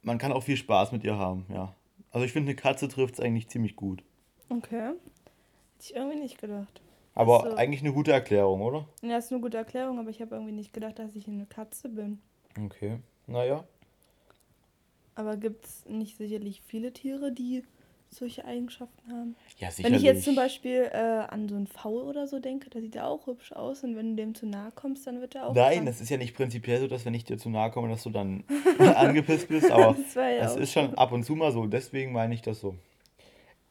man 0.04 0.20
kann 0.20 0.32
auch 0.32 0.44
viel 0.44 0.58
Spaß 0.58 0.92
mit 0.92 1.04
ihr 1.04 1.18
haben, 1.18 1.46
ja. 1.50 1.76
Also 2.12 2.26
ich 2.26 2.32
finde, 2.32 2.52
eine 2.52 2.56
Katze 2.56 2.88
trifft 2.88 3.16
es 3.16 3.20
eigentlich 3.20 3.50
ziemlich 3.50 3.76
gut. 3.76 4.04
Okay. 4.50 4.94
Hätte 5.78 5.92
ich 5.92 5.96
irgendwie 5.96 6.20
nicht 6.20 6.40
gedacht. 6.42 6.82
Aber 7.14 7.42
Ach 7.46 7.52
so. 7.52 7.56
eigentlich 7.56 7.82
eine 7.82 7.94
gute 7.94 8.12
Erklärung, 8.12 8.62
oder? 8.62 8.88
Ja, 9.02 9.18
ist 9.18 9.32
eine 9.32 9.42
gute 9.42 9.58
Erklärung, 9.58 10.00
aber 10.00 10.10
ich 10.10 10.22
habe 10.22 10.36
irgendwie 10.36 10.54
nicht 10.54 10.74
gedacht, 10.74 11.00
dass 11.00 11.16
ich 11.16 11.28
eine 11.28 11.46
Katze 11.46 11.90
bin. 11.90 12.20
Okay. 12.64 12.98
Naja. 13.28 13.64
Aber 15.16 15.36
gibt 15.38 15.66
es 15.66 15.86
nicht 15.88 16.18
sicherlich 16.18 16.62
viele 16.66 16.94
Tiere, 16.94 17.32
die 17.32 17.64
solche 18.10 18.46
Eigenschaften 18.46 19.12
haben. 19.12 19.36
Ja, 19.58 19.68
Wenn 19.78 19.94
ich 19.94 20.02
jetzt 20.04 20.24
sicherlich. 20.24 20.24
zum 20.24 20.36
Beispiel 20.36 20.90
äh, 20.94 20.98
an 20.98 21.50
so 21.50 21.56
einen 21.56 21.68
Faul 21.68 22.04
oder 22.04 22.26
so 22.28 22.40
denke, 22.40 22.70
da 22.70 22.80
sieht 22.80 22.96
er 22.96 23.08
auch 23.08 23.28
hübsch 23.28 23.52
aus 23.52 23.84
und 23.84 23.96
wenn 23.96 24.12
du 24.12 24.24
dem 24.24 24.34
zu 24.34 24.46
nahe 24.46 24.72
kommst, 24.74 25.06
dann 25.08 25.20
wird 25.20 25.36
er 25.36 25.48
auch 25.48 25.54
Nein, 25.56 25.74
krank. 25.74 25.86
das 25.88 26.00
ist 26.02 26.10
ja 26.10 26.18
nicht 26.18 26.36
prinzipiell 26.36 26.80
so, 26.80 26.88
dass 26.88 27.04
wenn 27.06 27.14
ich 27.14 27.26
dir 27.26 27.38
zu 27.38 27.50
nahe 27.50 27.70
komme, 27.72 27.90
dass 27.90 28.04
du 28.04 28.10
dann 28.10 28.44
angepisst 28.80 29.50
bist, 29.50 29.70
aber 29.72 29.94
Das 30.02 30.14
ja 30.16 30.30
es 30.30 30.52
auch 30.54 30.58
ist 30.58 30.72
schon 30.72 30.94
ab 30.96 31.12
und 31.12 31.24
zu 31.26 31.36
mal 31.36 31.52
so, 31.52 31.66
deswegen 31.66 32.14
meine 32.14 32.34
ich 32.34 32.42
das 32.42 32.60
so. 32.62 32.76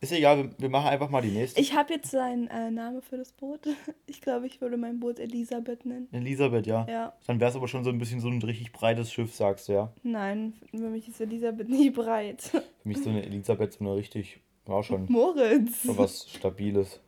Ist 0.00 0.12
egal, 0.12 0.36
wir, 0.38 0.50
wir 0.58 0.68
machen 0.68 0.88
einfach 0.88 1.08
mal 1.08 1.22
die 1.22 1.30
nächste. 1.30 1.58
Ich 1.60 1.74
habe 1.74 1.94
jetzt 1.94 2.14
einen 2.14 2.48
äh, 2.48 2.70
Namen 2.70 3.00
für 3.02 3.16
das 3.16 3.32
Boot. 3.32 3.60
Ich 4.08 4.20
glaube, 4.20 4.46
ich 4.46 4.60
würde 4.60 4.76
mein 4.76 5.00
Boot 5.00 5.18
Elisabeth 5.18 5.84
nennen. 5.84 6.08
Elisabeth, 6.12 6.66
ja. 6.66 6.86
Ja. 6.88 7.12
Dann 7.26 7.40
wäre 7.40 7.50
es 7.50 7.56
aber 7.56 7.66
schon 7.68 7.82
so 7.84 7.90
ein 7.90 7.98
bisschen 7.98 8.20
so 8.20 8.28
ein 8.28 8.40
richtig 8.40 8.72
breites 8.72 9.12
Schiff, 9.12 9.34
sagst 9.34 9.68
du, 9.68 9.72
ja. 9.72 9.92
Nein, 10.02 10.54
für 10.70 10.88
mich 10.88 11.08
ist 11.08 11.20
Elisabeth 11.20 11.68
nie 11.68 11.90
breit. 11.90 12.42
Für 12.42 12.62
mich 12.84 13.02
so 13.02 13.10
eine 13.10 13.24
Elisabeth 13.24 13.72
so 13.74 13.84
eine 13.84 13.94
richtig, 13.96 14.40
ja 14.68 14.82
schon, 14.82 15.06
Moritz. 15.08 15.82
so 15.82 15.98
was 15.98 16.30
Stabiles. 16.30 17.00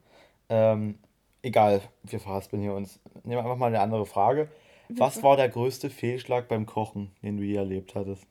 Ähm, 0.49 0.99
egal, 1.42 1.83
wir 2.02 2.21
verhaspeln 2.21 2.62
hier 2.62 2.75
uns. 2.75 3.00
Nehmen 3.23 3.30
wir 3.30 3.38
einfach 3.40 3.57
mal 3.57 3.66
eine 3.66 3.80
andere 3.80 4.07
Frage. 4.07 4.49
Was 4.88 5.23
war 5.23 5.37
der 5.37 5.49
größte 5.49 5.90
Fehlschlag 5.90 6.49
beim 6.49 6.66
Kochen, 6.66 7.11
den 7.23 7.37
du 7.37 7.42
je 7.45 7.57
erlebt 7.57 7.95
hattest? 7.95 8.26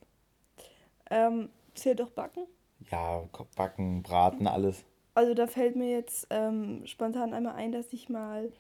Ähm, 1.10 1.50
zählt 1.74 2.00
doch 2.00 2.10
Backen? 2.10 2.44
Ja, 2.92 3.24
Backen, 3.56 4.04
Braten, 4.04 4.48
alles. 4.48 4.86
Also 5.14 5.34
da 5.34 5.48
fällt 5.48 5.76
mir 5.76 5.90
jetzt 5.90 6.28
ähm, 6.30 6.86
spontan 6.86 7.34
einmal 7.34 7.56
ein, 7.56 7.72
dass 7.72 7.92
ich 7.92 8.08
mal 8.08 8.52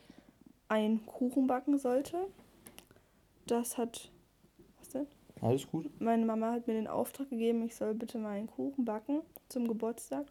einen 0.67 1.05
Kuchen 1.05 1.47
backen 1.47 1.77
sollte. 1.77 2.17
Das 3.45 3.77
hat. 3.77 4.11
Was 4.79 4.89
denn? 4.89 5.07
Alles 5.41 5.69
gut? 5.69 5.89
Meine 6.01 6.25
Mama 6.25 6.51
hat 6.51 6.67
mir 6.67 6.73
den 6.73 6.87
Auftrag 6.87 7.29
gegeben, 7.29 7.61
ich 7.61 7.75
soll 7.75 7.93
bitte 7.93 8.17
mal 8.17 8.31
einen 8.31 8.47
Kuchen 8.47 8.85
backen 8.85 9.21
zum 9.49 9.67
Geburtstag. 9.67 10.25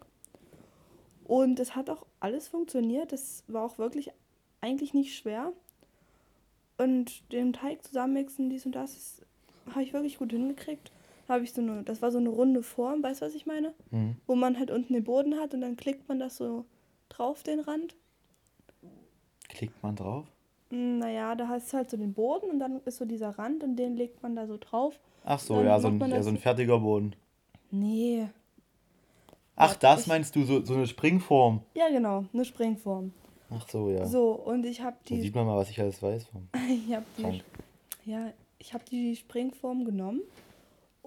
Und 1.23 1.59
es 1.59 1.75
hat 1.75 1.89
auch 1.89 2.05
alles 2.19 2.47
funktioniert. 2.47 3.11
Das 3.11 3.43
war 3.47 3.63
auch 3.63 3.77
wirklich 3.77 4.11
eigentlich 4.61 4.93
nicht 4.93 5.15
schwer. 5.15 5.53
Und 6.77 7.31
den 7.31 7.53
Teig 7.53 7.83
zusammenmixen, 7.83 8.49
dies 8.49 8.65
und 8.65 8.73
das, 8.73 8.93
das 9.65 9.73
habe 9.73 9.83
ich 9.83 9.93
wirklich 9.93 10.17
gut 10.17 10.31
hingekriegt. 10.31 10.91
Habe 11.27 11.43
ich 11.43 11.51
so 11.53 11.61
eine, 11.61 11.83
das 11.83 12.01
war 12.01 12.11
so 12.11 12.17
eine 12.17 12.29
runde 12.29 12.63
Form, 12.63 13.03
weißt 13.03 13.21
du, 13.21 13.25
was 13.25 13.35
ich 13.35 13.45
meine? 13.45 13.73
Mhm. 13.91 14.15
Wo 14.27 14.35
man 14.35 14.57
halt 14.57 14.71
unten 14.71 14.93
den 14.93 15.03
Boden 15.03 15.35
hat 15.39 15.53
und 15.53 15.61
dann 15.61 15.75
klickt 15.75 16.07
man 16.07 16.19
das 16.19 16.37
so 16.37 16.65
drauf, 17.09 17.43
den 17.43 17.59
Rand. 17.59 17.95
Klickt 19.49 19.81
man 19.83 19.95
drauf? 19.95 20.25
Mm, 20.69 20.99
Naja, 20.99 21.35
da 21.35 21.47
hast 21.47 21.71
du 21.73 21.77
halt 21.77 21.89
so 21.89 21.97
den 21.97 22.13
Boden 22.13 22.49
und 22.49 22.59
dann 22.59 22.81
ist 22.85 22.97
so 22.97 23.05
dieser 23.05 23.37
Rand 23.37 23.63
und 23.63 23.75
den 23.75 23.95
legt 23.97 24.23
man 24.23 24.35
da 24.35 24.47
so 24.47 24.57
drauf. 24.57 24.99
Ach 25.25 25.39
so, 25.39 25.61
ja, 25.61 25.79
so 25.79 25.89
ein, 25.89 25.99
ja, 25.99 26.23
so 26.23 26.29
ein 26.29 26.37
fertiger 26.37 26.79
Boden. 26.79 27.13
Nee. 27.71 28.27
Ach, 29.57 29.75
das 29.75 30.07
meinst 30.07 30.35
du, 30.35 30.43
so, 30.43 30.63
so 30.63 30.75
eine 30.75 30.87
Springform. 30.87 31.61
Ja, 31.73 31.89
genau, 31.89 32.25
eine 32.31 32.45
Springform. 32.45 33.11
Ach 33.49 33.67
so, 33.67 33.89
ja. 33.89 34.05
So, 34.05 34.31
und 34.31 34.65
ich 34.65 34.81
habe 34.81 34.95
Da 35.03 35.15
die, 35.15 35.21
sieht 35.21 35.35
man 35.35 35.45
mal, 35.45 35.57
was 35.57 35.69
ich 35.69 35.79
alles 35.79 36.01
weiß. 36.01 36.25
Vom 36.27 36.47
ich 36.69 36.93
hab 36.93 37.03
die, 37.17 37.41
ja, 38.05 38.31
ich 38.59 38.73
habe 38.73 38.83
die 38.89 39.15
Springform 39.15 39.83
genommen 39.83 40.21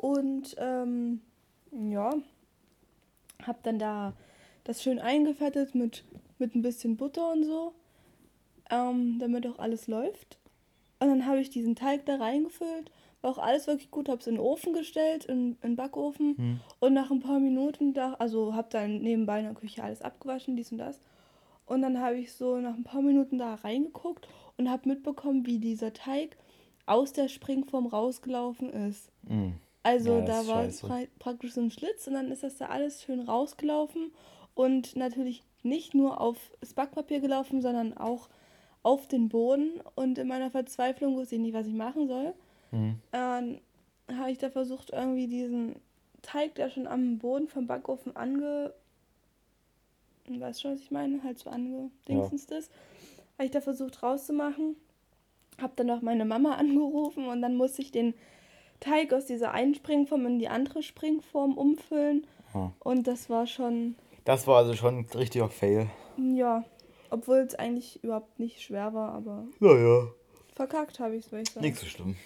und 0.00 0.56
ähm, 0.58 1.20
ja, 1.90 2.14
habe 3.42 3.58
dann 3.62 3.78
da 3.78 4.14
das 4.64 4.82
schön 4.82 4.98
eingefettet 4.98 5.74
mit, 5.74 6.04
mit 6.38 6.54
ein 6.54 6.62
bisschen 6.62 6.96
Butter 6.96 7.32
und 7.32 7.44
so, 7.44 7.74
ähm, 8.70 9.18
damit 9.18 9.46
auch 9.46 9.58
alles 9.58 9.88
läuft. 9.88 10.38
Und 11.00 11.08
dann 11.08 11.26
habe 11.26 11.40
ich 11.40 11.50
diesen 11.50 11.76
Teig 11.76 12.06
da 12.06 12.16
reingefüllt, 12.16 12.90
war 13.20 13.32
auch 13.32 13.38
alles 13.38 13.66
wirklich 13.66 13.90
gut, 13.90 14.08
habe 14.08 14.20
es 14.20 14.26
in 14.26 14.36
den 14.36 14.40
Ofen 14.40 14.72
gestellt, 14.72 15.26
in, 15.26 15.52
in 15.62 15.72
den 15.72 15.76
Backofen 15.76 16.36
Hm. 16.36 16.60
und 16.78 16.94
nach 16.94 17.10
ein 17.10 17.20
paar 17.20 17.38
Minuten, 17.38 17.92
da, 17.92 18.14
also 18.14 18.54
habe 18.54 18.68
dann 18.70 19.02
nebenbei 19.02 19.40
in 19.40 19.44
der 19.46 19.54
Küche 19.54 19.82
alles 19.84 20.00
abgewaschen, 20.00 20.56
dies 20.56 20.72
und 20.72 20.78
das. 20.78 20.98
Und 21.66 21.82
dann 21.82 22.00
habe 22.00 22.16
ich 22.16 22.32
so 22.32 22.56
nach 22.56 22.74
ein 22.74 22.84
paar 22.84 23.02
Minuten 23.02 23.36
da 23.36 23.54
reingeguckt 23.54 24.28
und 24.56 24.70
habe 24.70 24.88
mitbekommen, 24.88 25.44
wie 25.46 25.58
dieser 25.58 25.92
Teig 25.92 26.38
aus 26.86 27.12
der 27.12 27.28
Springform 27.28 27.86
rausgelaufen 27.86 28.70
ist. 28.70 29.12
Mhm. 29.28 29.54
Also 29.82 30.18
Ja, 30.18 30.24
da 30.24 30.46
war 30.46 30.66
pra 30.66 31.02
praktisch 31.18 31.54
so 31.54 31.60
ein 31.60 31.70
Schlitz 31.70 32.06
und 32.06 32.14
dann 32.14 32.30
ist 32.30 32.42
das 32.42 32.56
da 32.56 32.66
alles 32.66 33.02
schön 33.02 33.20
rausgelaufen 33.20 34.12
und 34.54 34.94
natürlich 34.96 35.42
nicht 35.62 35.94
nur 35.94 36.20
auf 36.20 36.36
das 36.60 36.74
Backpapier 36.74 37.20
gelaufen, 37.20 37.62
sondern 37.62 37.96
auch 37.96 38.28
auf 38.82 39.08
den 39.08 39.28
Boden. 39.28 39.80
Und 39.94 40.18
in 40.18 40.28
meiner 40.28 40.50
Verzweiflung 40.50 41.16
wusste 41.16 41.36
ich 41.36 41.40
nicht, 41.40 41.54
was 41.54 41.66
ich 41.66 41.74
machen 41.74 42.08
soll. 42.08 42.34
Mhm. 42.70 42.96
Dann 43.10 43.60
habe 44.12 44.30
ich 44.30 44.38
da 44.38 44.50
versucht, 44.50 44.90
irgendwie 44.90 45.26
diesen 45.26 45.76
Teig, 46.22 46.54
der 46.54 46.70
schon 46.70 46.86
am 46.86 47.18
Boden 47.18 47.48
vom 47.48 47.66
Backofen 47.66 48.16
ange... 48.16 48.72
Weißt 50.28 50.62
schon, 50.62 50.74
was 50.74 50.80
ich 50.80 50.90
meine? 50.90 51.22
Halt 51.24 51.38
so 51.38 51.50
angedingsens 51.50 52.44
ist. 52.44 52.70
Habe 53.36 53.46
ich 53.46 53.50
da 53.50 53.60
versucht 53.60 54.02
rauszumachen. 54.02 54.76
Habe 55.60 55.72
dann 55.76 55.90
auch 55.90 56.02
meine 56.02 56.24
Mama 56.24 56.54
angerufen 56.56 57.26
und 57.26 57.42
dann 57.42 57.56
musste 57.56 57.82
ich 57.82 57.90
den 57.90 58.14
Teig 58.80 59.12
aus 59.12 59.26
dieser 59.26 59.52
einen 59.52 59.74
Springform 59.74 60.26
in 60.26 60.38
die 60.38 60.48
andere 60.48 60.82
Springform 60.82 61.56
umfüllen. 61.56 62.26
Ah. 62.54 62.70
Und 62.80 63.06
das 63.06 63.28
war 63.30 63.46
schon, 63.46 63.94
Das 64.24 64.46
war 64.46 64.56
also 64.58 64.74
schon 64.74 64.98
ein 64.98 65.06
richtiger 65.14 65.48
Fail. 65.48 65.88
ja, 66.16 66.64
obwohl 67.10 67.38
es 67.38 67.54
eigentlich 67.54 68.02
überhaupt 68.02 68.38
nicht 68.38 68.60
schwer 68.62 68.94
war, 68.94 69.12
aber 69.12 69.44
Naja. 69.60 70.08
verkackt 70.54 70.98
habe 71.00 71.16
ich 71.16 71.26
es, 71.26 71.32
würde 71.32 71.42
ich 71.42 71.50
sagen. 71.50 71.64
Nicht 71.66 71.76
so 71.78 71.86
schlimm. 71.86 72.16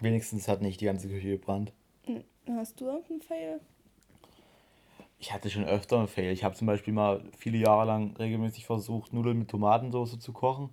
Wenigstens 0.00 0.46
hat 0.48 0.60
nicht 0.62 0.80
die 0.80 0.84
ganze 0.84 1.08
Küche 1.08 1.30
gebrannt. 1.30 1.72
Hm, 2.04 2.22
Hast 2.56 2.80
du 2.80 2.86
irgendeinen 2.86 3.22
Fail? 3.22 3.60
Ich 5.18 5.32
hatte 5.32 5.48
schon 5.50 5.64
öfter 5.64 5.98
einen 5.98 6.08
Fail. 6.08 6.30
Ich 6.32 6.44
habe 6.44 6.54
zum 6.54 6.66
Beispiel 6.66 6.92
mal 6.92 7.22
viele 7.38 7.56
Jahre 7.58 7.86
lang 7.86 8.14
regelmäßig 8.16 8.66
versucht, 8.66 9.12
Nudeln 9.14 9.38
mit 9.38 9.48
Tomatensauce 9.50 10.18
zu 10.18 10.32
kochen. 10.32 10.68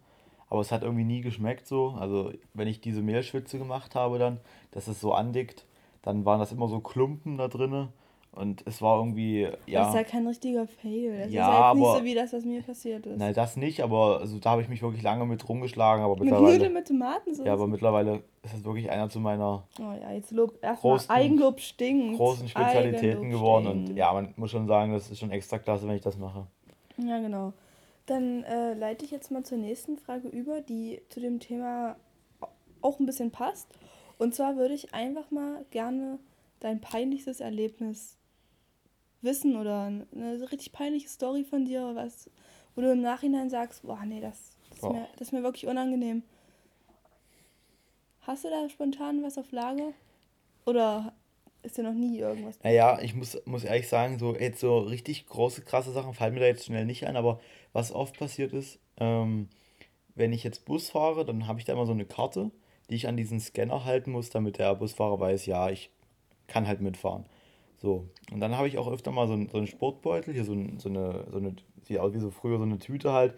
Aber 0.54 0.62
es 0.62 0.72
hat 0.72 0.84
irgendwie 0.84 1.04
nie 1.04 1.22
geschmeckt 1.22 1.66
so. 1.66 1.96
Also 2.00 2.32
wenn 2.54 2.68
ich 2.68 2.80
diese 2.80 3.02
Mehlschwitze 3.02 3.58
gemacht 3.58 3.96
habe 3.96 4.20
dann, 4.20 4.40
dass 4.70 4.88
es 4.88 5.02
so 5.02 5.12
andickt, 5.12 5.66
dann 6.04 6.26
waren 6.26 6.40
das 6.40 6.52
immer 6.52 6.68
so 6.68 6.80
Klumpen 6.80 7.40
da 7.40 7.48
drinne. 7.48 7.90
Und 8.32 8.64
es 8.68 8.80
war 8.80 9.00
irgendwie, 9.00 9.44
Das 9.46 9.54
ist 9.54 9.68
ja, 9.68 9.94
ja 9.96 10.04
kein 10.04 10.28
richtiger 10.28 10.68
Fail. 10.68 11.18
Das 11.24 11.32
Ja, 11.32 11.48
ist 11.48 11.54
ja 11.54 11.68
jetzt 11.70 11.76
nicht 11.78 11.88
aber- 11.88 11.98
so 12.00 12.06
wie 12.06 12.14
das, 12.14 12.34
was 12.34 12.46
mir 12.46 12.62
passiert 12.62 13.06
ist. 13.08 13.18
nein, 13.18 13.34
das 13.34 13.58
nicht, 13.58 13.82
aber 13.82 14.20
also, 14.20 14.38
da 14.38 14.52
habe 14.52 14.62
ich 14.62 14.70
mich 14.70 14.84
wirklich 14.84 15.02
lange 15.02 15.26
mit 15.26 15.48
rumgeschlagen. 15.50 16.04
Aber 16.04 16.14
mit 16.16 16.26
mittlerweile, 16.26 16.54
Nudeln 16.54 16.74
mit 16.74 16.88
Tomatensauce? 16.88 17.46
ja, 17.48 17.54
aber 17.54 17.66
mittlerweile 17.68 18.22
ist 18.44 18.54
das 18.54 18.64
wirklich 18.64 18.92
einer 18.92 19.10
zu 19.10 19.20
meiner 19.20 19.64
oh 19.80 19.94
ja, 20.02 20.12
jetzt 20.14 20.30
Lob. 20.32 20.54
Erstmal 20.62 20.94
Großen- 20.98 21.10
Eigenlob 21.10 21.60
stinkt. 21.62 22.18
großen 22.18 22.48
Spezialitäten 22.48 23.22
Eigenlob 23.22 23.32
geworden. 23.40 23.68
Und 23.68 23.82
stinkt. 23.86 23.98
ja, 23.98 24.14
man 24.14 24.34
muss 24.36 24.52
schon 24.52 24.68
sagen, 24.68 24.94
das 24.94 25.10
ist 25.10 25.18
schon 25.20 25.32
extra 25.32 25.58
klasse, 25.58 25.88
wenn 25.88 25.96
ich 25.96 26.02
das 26.04 26.16
mache. 26.20 26.46
Ja, 26.98 27.20
genau. 27.20 27.54
Dann 28.06 28.44
äh, 28.44 28.74
leite 28.74 29.06
ich 29.06 29.12
jetzt 29.12 29.32
mal 29.32 29.44
zur 29.44 29.58
nächsten 29.58 29.98
Frage 29.98 30.28
über, 30.28 30.62
die 30.62 31.02
zu 31.10 31.20
dem 31.20 31.40
Thema 31.40 31.96
auch 32.82 33.00
ein 33.00 33.06
bisschen 33.06 33.32
passt. 33.32 33.68
Und 34.18 34.36
zwar 34.36 34.58
würde 34.58 34.74
ich 34.74 34.94
einfach 34.94 35.32
mal 35.32 35.66
gerne 35.72 36.20
dein 36.60 36.82
peinlichstes 36.82 37.40
Erlebnis 37.40 38.18
wissen 39.22 39.56
oder 39.56 39.86
eine 39.86 40.52
richtig 40.52 40.72
peinliche 40.74 41.10
Story 41.10 41.44
von 41.44 41.66
dir, 41.66 41.92
was, 41.96 42.30
wo 42.76 42.82
du 42.82 42.92
im 42.92 43.02
Nachhinein 43.02 43.50
sagst, 43.50 43.84
boah, 43.84 44.04
nee, 44.06 44.22
das, 44.22 44.58
das, 44.70 44.80
ist, 44.80 44.90
mir, 44.90 45.08
das 45.14 45.28
ist 45.28 45.32
mir 45.32 45.44
wirklich 45.44 45.68
unangenehm. 45.68 46.24
Hast 48.22 48.44
du 48.44 48.50
da 48.50 48.70
spontan 48.70 49.24
was 49.24 49.38
auf 49.38 49.52
Lager? 49.52 49.94
Oder 50.66 51.14
ist 51.62 51.78
dir 51.78 51.84
noch 51.84 51.94
nie 51.94 52.20
irgendwas? 52.20 52.58
Naja, 52.64 53.00
ich 53.02 53.16
muss, 53.16 53.42
muss 53.46 53.64
ehrlich 53.64 53.88
sagen, 53.88 54.20
so 54.20 54.36
jetzt 54.36 54.60
so 54.60 54.80
richtig 54.80 55.26
große, 55.28 55.62
krasse 55.62 55.92
Sachen 55.92 56.14
fallen 56.14 56.34
mir 56.34 56.42
da 56.42 56.46
jetzt 56.46 56.66
schnell 56.66 56.86
nicht 56.86 57.06
ein, 57.06 57.18
aber 57.18 57.40
was 57.74 57.92
oft 57.92 58.18
passiert 58.18 58.54
ist, 58.54 58.80
ähm, 58.98 59.50
wenn 60.16 60.34
ich 60.34 60.44
jetzt 60.44 60.66
Bus 60.66 60.90
fahre, 60.92 61.26
dann 61.26 61.48
habe 61.48 61.60
ich 61.60 61.66
da 61.66 61.74
immer 61.74 61.86
so 61.86 61.92
eine 61.92 62.06
Karte, 62.06 62.52
die 62.90 62.96
ich 62.96 63.08
an 63.08 63.18
diesen 63.18 63.40
Scanner 63.40 63.86
halten 63.86 64.12
muss, 64.12 64.30
damit 64.30 64.60
der 64.60 64.76
Busfahrer 64.76 65.20
weiß, 65.20 65.46
ja, 65.48 65.70
ich 65.70 65.90
kann 66.48 66.68
halt 66.68 66.82
mitfahren. 66.82 67.26
So, 67.78 68.08
und 68.32 68.40
dann 68.40 68.56
habe 68.56 68.68
ich 68.68 68.78
auch 68.78 68.88
öfter 68.88 69.12
mal 69.12 69.28
so, 69.28 69.34
einen- 69.34 69.50
so 69.50 69.58
einen 69.58 69.68
Sportbeutel, 69.68 70.34
hier 70.34 70.46
so, 70.46 70.54
ein, 70.54 70.80
so 70.80 70.90
eine, 70.90 71.26
so 71.32 71.38
eine, 71.38 71.56
sieht 71.84 71.98
aus 72.00 72.14
wie 72.14 72.20
so 72.20 72.30
früher 72.32 72.58
so 72.58 72.64
eine 72.64 72.80
Tüte 72.80 73.12
halt, 73.12 73.36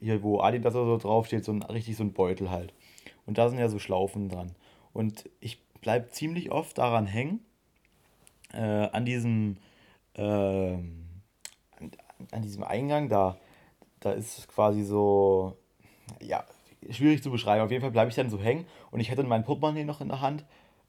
hier 0.00 0.22
wo 0.22 0.40
Adidas 0.40 0.74
oder 0.74 0.86
so 0.86 0.98
draufsteht, 0.98 1.44
so 1.44 1.52
ein, 1.52 1.62
richtig 1.62 1.96
so 1.96 2.04
ein 2.04 2.12
Beutel 2.12 2.50
halt. 2.50 2.72
Und 3.26 3.38
da 3.38 3.48
sind 3.48 3.58
ja 3.58 3.68
so 3.68 3.78
Schlaufen 3.78 4.28
dran. 4.28 4.52
Und 4.92 5.28
ich 5.40 5.62
bleibe 5.80 6.08
ziemlich 6.10 6.50
oft 6.52 6.78
daran 6.78 7.06
hängen, 7.06 7.40
äh, 8.52 8.58
an 8.58 9.04
diesem 9.04 9.56
ähm, 10.14 11.06
an, 11.78 11.90
an 12.32 12.42
diesem 12.42 12.62
Eingang, 12.64 13.08
da, 13.08 13.38
da 14.00 14.12
ist 14.12 14.48
quasi 14.48 14.82
so, 14.82 15.56
ja, 16.20 16.44
schwierig 16.90 17.22
zu 17.22 17.30
beschreiben. 17.30 17.64
Auf 17.64 17.70
jeden 17.70 17.82
Fall 17.82 17.90
bleibe 17.90 18.10
ich 18.10 18.16
dann 18.16 18.30
so 18.30 18.38
hängen 18.38 18.66
und 18.90 19.00
ich 19.00 19.10
hatte 19.10 19.22
mein 19.22 19.44
Portemonnaie 19.44 19.84
noch 19.84 20.00
in 20.00 20.08
der 20.08 20.20
Hand 20.20 20.44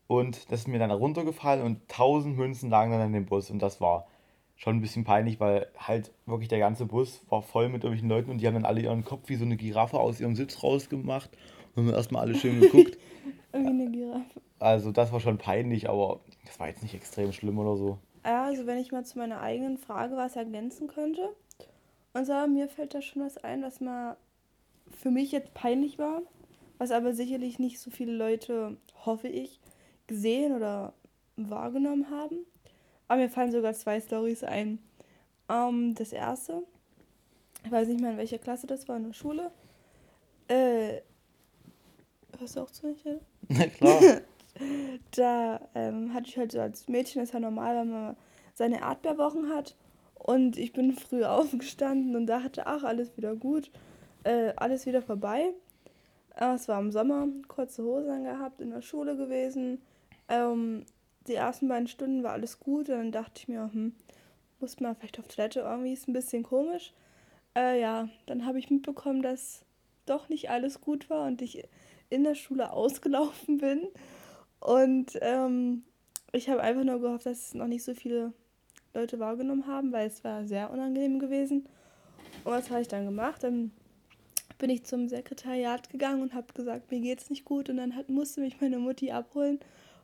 und 0.08 0.51
das 0.51 0.62
ist 0.62 0.68
mir 0.68 0.80
dann 0.80 0.91
runtergefallen 0.91 1.63
und 1.63 1.88
tausend 1.88 2.38
Münzen 2.38 2.70
lagen 2.70 2.91
dann 2.91 3.01
in 3.01 3.13
dem 3.13 3.25
Bus 3.25 3.50
und 3.50 3.60
das 3.62 3.82
war 3.82 4.08
schon 4.56 4.77
ein 4.77 4.82
bisschen 4.82 5.03
peinlich, 5.03 5.39
weil 5.39 5.68
halt 5.75 6.12
wirklich 6.25 6.48
der 6.48 6.60
ganze 6.60 6.86
Bus 6.86 7.25
war 7.30 7.41
voll 7.41 7.70
mit 7.70 7.84
irgendwelchen 7.84 8.10
Leuten 8.10 8.30
und 8.30 8.38
die 8.39 8.48
haben 8.48 8.53
dann 8.53 8.65
alle 8.65 8.82
ihren 8.82 9.03
Kopf 9.03 9.27
wie 9.27 9.36
so 9.36 9.44
eine 9.44 9.58
Giraffe 9.58 10.00
aus 10.00 10.20
ihrem 10.20 10.36
Sitz 10.36 10.62
rausgemacht 10.62 11.32
und 11.75 11.88
haben 11.88 11.94
erstmal 11.94 12.24
alle 12.24 12.36
schön 12.36 12.62
geguckt. 12.62 12.98
Irgendwie 13.53 13.84
eine 13.84 13.91
Giraffe. 13.91 14.41
Also 14.60 14.91
das 14.91 15.12
war 15.12 15.20
schon 15.20 15.38
peinlich, 15.39 15.89
aber 15.89 16.20
das 16.46 16.60
war 16.60 16.68
jetzt 16.68 16.84
nicht 16.84 16.94
extrem 16.94 17.34
schlimm 17.34 17.58
oder 17.58 17.75
so. 17.75 17.98
Ja, 18.24 18.46
also 18.46 18.68
wenn 18.68 18.77
ich 18.77 18.91
mal 18.91 19.03
zu 19.03 19.18
meiner 19.18 19.41
eigenen 19.41 19.77
Frage 19.77 20.15
was 20.15 20.36
ergänzen 20.36 20.88
könnte. 20.88 21.30
Und 22.13 22.25
zwar, 22.25 22.48
mir 22.48 22.68
fällt 22.68 22.94
da 22.94 23.01
schon 23.01 23.24
was 23.24 23.38
ein, 23.38 23.63
was 23.63 23.80
mal 23.80 24.18
für 24.89 25.12
mich 25.12 25.32
jetzt 25.32 25.53
peinlich 25.53 25.98
war, 25.98 26.22
was 26.77 26.91
aber 26.91 27.13
sicherlich 27.13 27.60
nicht 27.60 27.80
so 27.80 27.89
viele 27.89 28.13
Leute, 28.13 28.77
hoffe 29.06 29.27
ich, 29.27 29.60
gesehen 30.08 30.53
oder 30.53 30.94
wahrgenommen 31.38 32.10
haben. 32.10 32.46
Aber 33.08 33.22
mir 33.22 33.30
fallen 33.30 33.51
sogar 33.51 33.74
zwei 33.74 34.00
Stories 34.00 34.44
ein. 34.44 34.80
Ähm, 35.50 35.96
das 35.96 36.12
erste, 36.12 36.63
ich 37.63 37.72
weiß 37.72 37.88
nicht 37.88 38.01
mehr 38.01 38.12
in 38.12 38.18
welcher 38.18 38.39
Klasse 38.39 38.68
das 38.68 38.88
war, 38.88 38.98
in 38.98 39.06
der 39.06 39.13
Schule. 39.13 39.51
Äh, 40.48 41.01
hörst 42.38 42.58
du 42.58 42.62
auch 42.62 42.72
zu, 42.72 42.88
Michael? 42.88 43.22
Na 43.50 43.68
klar. 43.68 44.01
da 45.15 45.62
ähm, 45.75 46.13
hatte 46.13 46.30
ich 46.30 46.38
halt 46.38 46.51
so 46.51 46.60
als 46.60 46.88
Mädchen, 46.88 47.22
das 47.22 47.30
ist 47.30 47.34
ja 47.34 47.39
normal, 47.39 47.77
wenn 47.77 47.89
man 47.89 48.18
seine 48.53 48.82
Erdbeerwochen 48.82 49.50
hat. 49.50 49.75
Und 50.21 50.57
ich 50.57 50.71
bin 50.71 50.93
früh 50.93 51.23
aufgestanden 51.25 52.15
und 52.15 52.27
da 52.27 52.43
hatte 52.43 52.67
auch 52.67 52.83
alles 52.83 53.17
wieder 53.17 53.35
gut, 53.35 53.71
äh, 54.23 54.53
alles 54.55 54.85
wieder 54.85 55.01
vorbei. 55.01 55.53
Äh, 56.35 56.53
es 56.53 56.67
war 56.67 56.79
im 56.79 56.91
Sommer, 56.91 57.27
kurze 57.47 57.83
Hosen 57.83 58.23
gehabt, 58.23 58.61
in 58.61 58.69
der 58.69 58.81
Schule 58.81 59.17
gewesen. 59.17 59.81
Ähm, 60.29 60.85
die 61.27 61.35
ersten 61.35 61.67
beiden 61.67 61.87
Stunden 61.87 62.23
war 62.23 62.33
alles 62.33 62.59
gut 62.59 62.89
und 62.89 62.97
dann 62.97 63.11
dachte 63.11 63.33
ich 63.37 63.47
mir, 63.47 63.69
hm, 63.73 63.95
muss 64.59 64.79
man 64.79 64.95
vielleicht 64.95 65.19
auf 65.19 65.27
Toilette 65.27 65.61
irgendwie, 65.61 65.93
ist 65.93 66.07
ein 66.07 66.13
bisschen 66.13 66.43
komisch. 66.43 66.93
Äh, 67.55 67.81
ja, 67.81 68.07
dann 68.27 68.45
habe 68.45 68.59
ich 68.59 68.69
mitbekommen, 68.69 69.23
dass 69.23 69.65
doch 70.05 70.29
nicht 70.29 70.49
alles 70.49 70.81
gut 70.81 71.09
war 71.09 71.25
und 71.25 71.41
ich 71.41 71.63
in 72.09 72.23
der 72.23 72.35
Schule 72.35 72.71
ausgelaufen 72.73 73.57
bin. 73.57 73.87
Und 74.59 75.17
ähm, 75.21 75.83
ich 76.31 76.47
habe 76.47 76.61
einfach 76.61 76.83
nur 76.83 77.01
gehofft, 77.01 77.25
dass 77.25 77.47
es 77.47 77.53
noch 77.55 77.67
nicht 77.67 77.83
so 77.83 77.95
viele 77.95 78.33
Leute 78.93 79.19
wahrgenommen 79.19 79.67
haben, 79.67 79.91
weil 79.91 80.07
es 80.07 80.24
war 80.24 80.45
sehr 80.45 80.71
unangenehm 80.71 81.19
gewesen. 81.19 81.67
Und 82.43 82.51
was 82.51 82.69
habe 82.69 82.81
ich 82.81 82.88
dann 82.88 83.05
gemacht? 83.05 83.43
Dann 83.43 83.71
bin 84.57 84.69
ich 84.69 84.83
zum 84.83 85.07
Sekretariat 85.07 85.89
gegangen 85.89 86.21
und 86.21 86.33
habe 86.33 86.53
gesagt, 86.53 86.91
mir 86.91 87.00
geht's 87.00 87.29
nicht 87.29 87.45
gut. 87.45 87.69
Und 87.69 87.77
dann 87.77 87.95
hat, 87.95 88.10
musste 88.10 88.41
mich 88.41 88.62
meine 88.62 88.77
Mutti 88.77 89.12
abholen. 89.12 89.60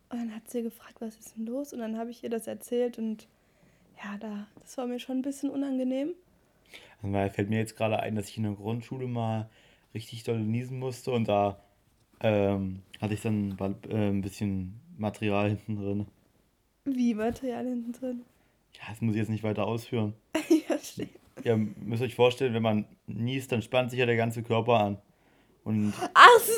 Und 0.09 0.19
dann 0.19 0.35
hat 0.35 0.49
sie 0.49 0.63
gefragt, 0.63 0.95
was 0.99 1.17
ist 1.17 1.35
denn 1.35 1.45
los? 1.45 1.73
Und 1.73 1.79
dann 1.79 1.97
habe 1.97 2.11
ich 2.11 2.23
ihr 2.23 2.29
das 2.29 2.47
erzählt 2.47 2.97
und 2.97 3.27
ja, 4.03 4.17
da, 4.19 4.47
das 4.61 4.77
war 4.77 4.87
mir 4.87 4.99
schon 4.99 5.17
ein 5.17 5.21
bisschen 5.21 5.49
unangenehm. 5.49 6.13
Weil 7.01 7.29
fällt 7.29 7.49
mir 7.49 7.59
jetzt 7.59 7.75
gerade 7.75 7.99
ein, 7.99 8.15
dass 8.15 8.29
ich 8.29 8.37
in 8.37 8.43
der 8.43 8.53
Grundschule 8.53 9.07
mal 9.07 9.49
richtig 9.93 10.23
doll 10.23 10.39
niesen 10.39 10.79
musste 10.79 11.11
und 11.11 11.27
da 11.27 11.59
ähm, 12.21 12.81
hatte 13.01 13.13
ich 13.13 13.21
dann 13.21 13.57
äh, 13.89 14.09
ein 14.09 14.21
bisschen 14.21 14.79
Material 14.97 15.49
hinten 15.49 15.75
drin. 15.75 16.05
Wie 16.85 17.13
Material 17.13 17.65
hinten 17.65 17.91
drin? 17.91 18.21
Ja, 18.77 18.83
das 18.89 19.01
muss 19.01 19.15
ich 19.15 19.19
jetzt 19.19 19.29
nicht 19.29 19.43
weiter 19.43 19.65
ausführen. 19.65 20.13
ja, 20.69 20.77
stimmt. 20.77 21.11
Ihr 21.43 21.57
müsst 21.57 22.01
euch 22.03 22.15
vorstellen, 22.15 22.53
wenn 22.53 22.63
man 22.63 22.85
niest, 23.05 23.51
dann 23.51 23.61
spannt 23.61 23.91
sich 23.91 23.99
ja 23.99 24.05
der 24.05 24.17
ganze 24.17 24.43
Körper 24.43 24.79
an. 24.79 24.97
Und 25.63 25.93
Ach 26.13 26.39
so! 26.39 26.53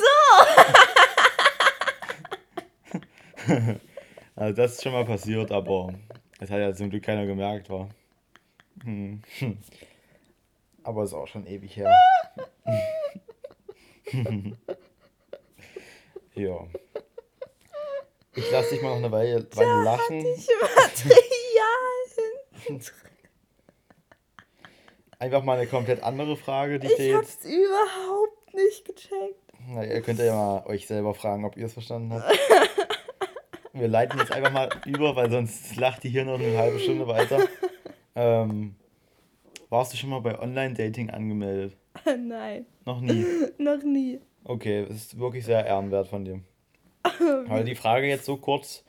also 4.36 4.56
das 4.56 4.72
ist 4.74 4.82
schon 4.82 4.92
mal 4.92 5.04
passiert, 5.04 5.50
aber 5.50 5.94
das 6.38 6.50
hat 6.50 6.58
ja 6.58 6.72
zum 6.74 6.90
Glück 6.90 7.02
keiner 7.02 7.26
gemerkt, 7.26 7.68
war. 7.70 7.88
Hm. 8.84 9.22
Aber 10.82 11.04
ist 11.04 11.12
auch 11.12 11.26
schon 11.26 11.46
ewig 11.46 11.76
her. 11.76 11.92
ja. 16.34 16.66
Ich 18.34 18.50
lasse 18.50 18.70
dich 18.70 18.82
mal 18.82 18.90
noch 18.90 18.96
eine 18.96 19.12
Weile, 19.12 19.46
Weile 19.54 19.84
lachen. 19.84 20.24
Ich 20.24 20.48
Material 20.60 21.89
Einfach 25.18 25.44
mal 25.44 25.58
eine 25.58 25.66
komplett 25.66 26.02
andere 26.02 26.36
Frage, 26.36 26.78
die 26.78 26.86
ich, 26.86 26.92
ich 26.92 26.98
dir 26.98 27.08
jetzt. 27.08 27.44
Hab's 27.44 27.44
überhaupt 27.44 28.54
nicht 28.54 28.86
gecheckt. 28.86 29.34
Na, 29.68 29.84
ihr 29.84 30.00
könnt 30.00 30.18
ja 30.18 30.34
mal 30.34 30.64
euch 30.66 30.86
selber 30.86 31.14
fragen, 31.14 31.44
ob 31.44 31.56
ihr 31.56 31.66
es 31.66 31.74
verstanden 31.74 32.14
habt. 32.14 32.26
Wir 33.72 33.86
leiten 33.86 34.18
jetzt 34.18 34.32
einfach 34.32 34.50
mal 34.50 34.68
über, 34.84 35.14
weil 35.14 35.30
sonst 35.30 35.76
lacht 35.76 36.02
die 36.02 36.08
hier 36.08 36.24
noch 36.24 36.40
eine 36.40 36.58
halbe 36.58 36.80
Stunde 36.80 37.06
weiter. 37.06 37.46
Ähm, 38.16 38.74
warst 39.68 39.92
du 39.92 39.96
schon 39.96 40.10
mal 40.10 40.20
bei 40.20 40.38
Online-Dating 40.38 41.10
angemeldet? 41.10 41.76
Nein. 42.04 42.66
Noch 42.84 43.00
nie? 43.00 43.24
noch 43.58 43.82
nie. 43.82 44.20
Okay, 44.44 44.86
das 44.86 44.96
ist 44.96 45.18
wirklich 45.18 45.44
sehr 45.44 45.64
ehrenwert 45.64 46.08
von 46.08 46.24
dir. 46.24 46.40
Weil 47.46 47.64
die 47.64 47.76
Frage 47.76 48.08
jetzt 48.08 48.24
so 48.24 48.36
kurz, 48.36 48.84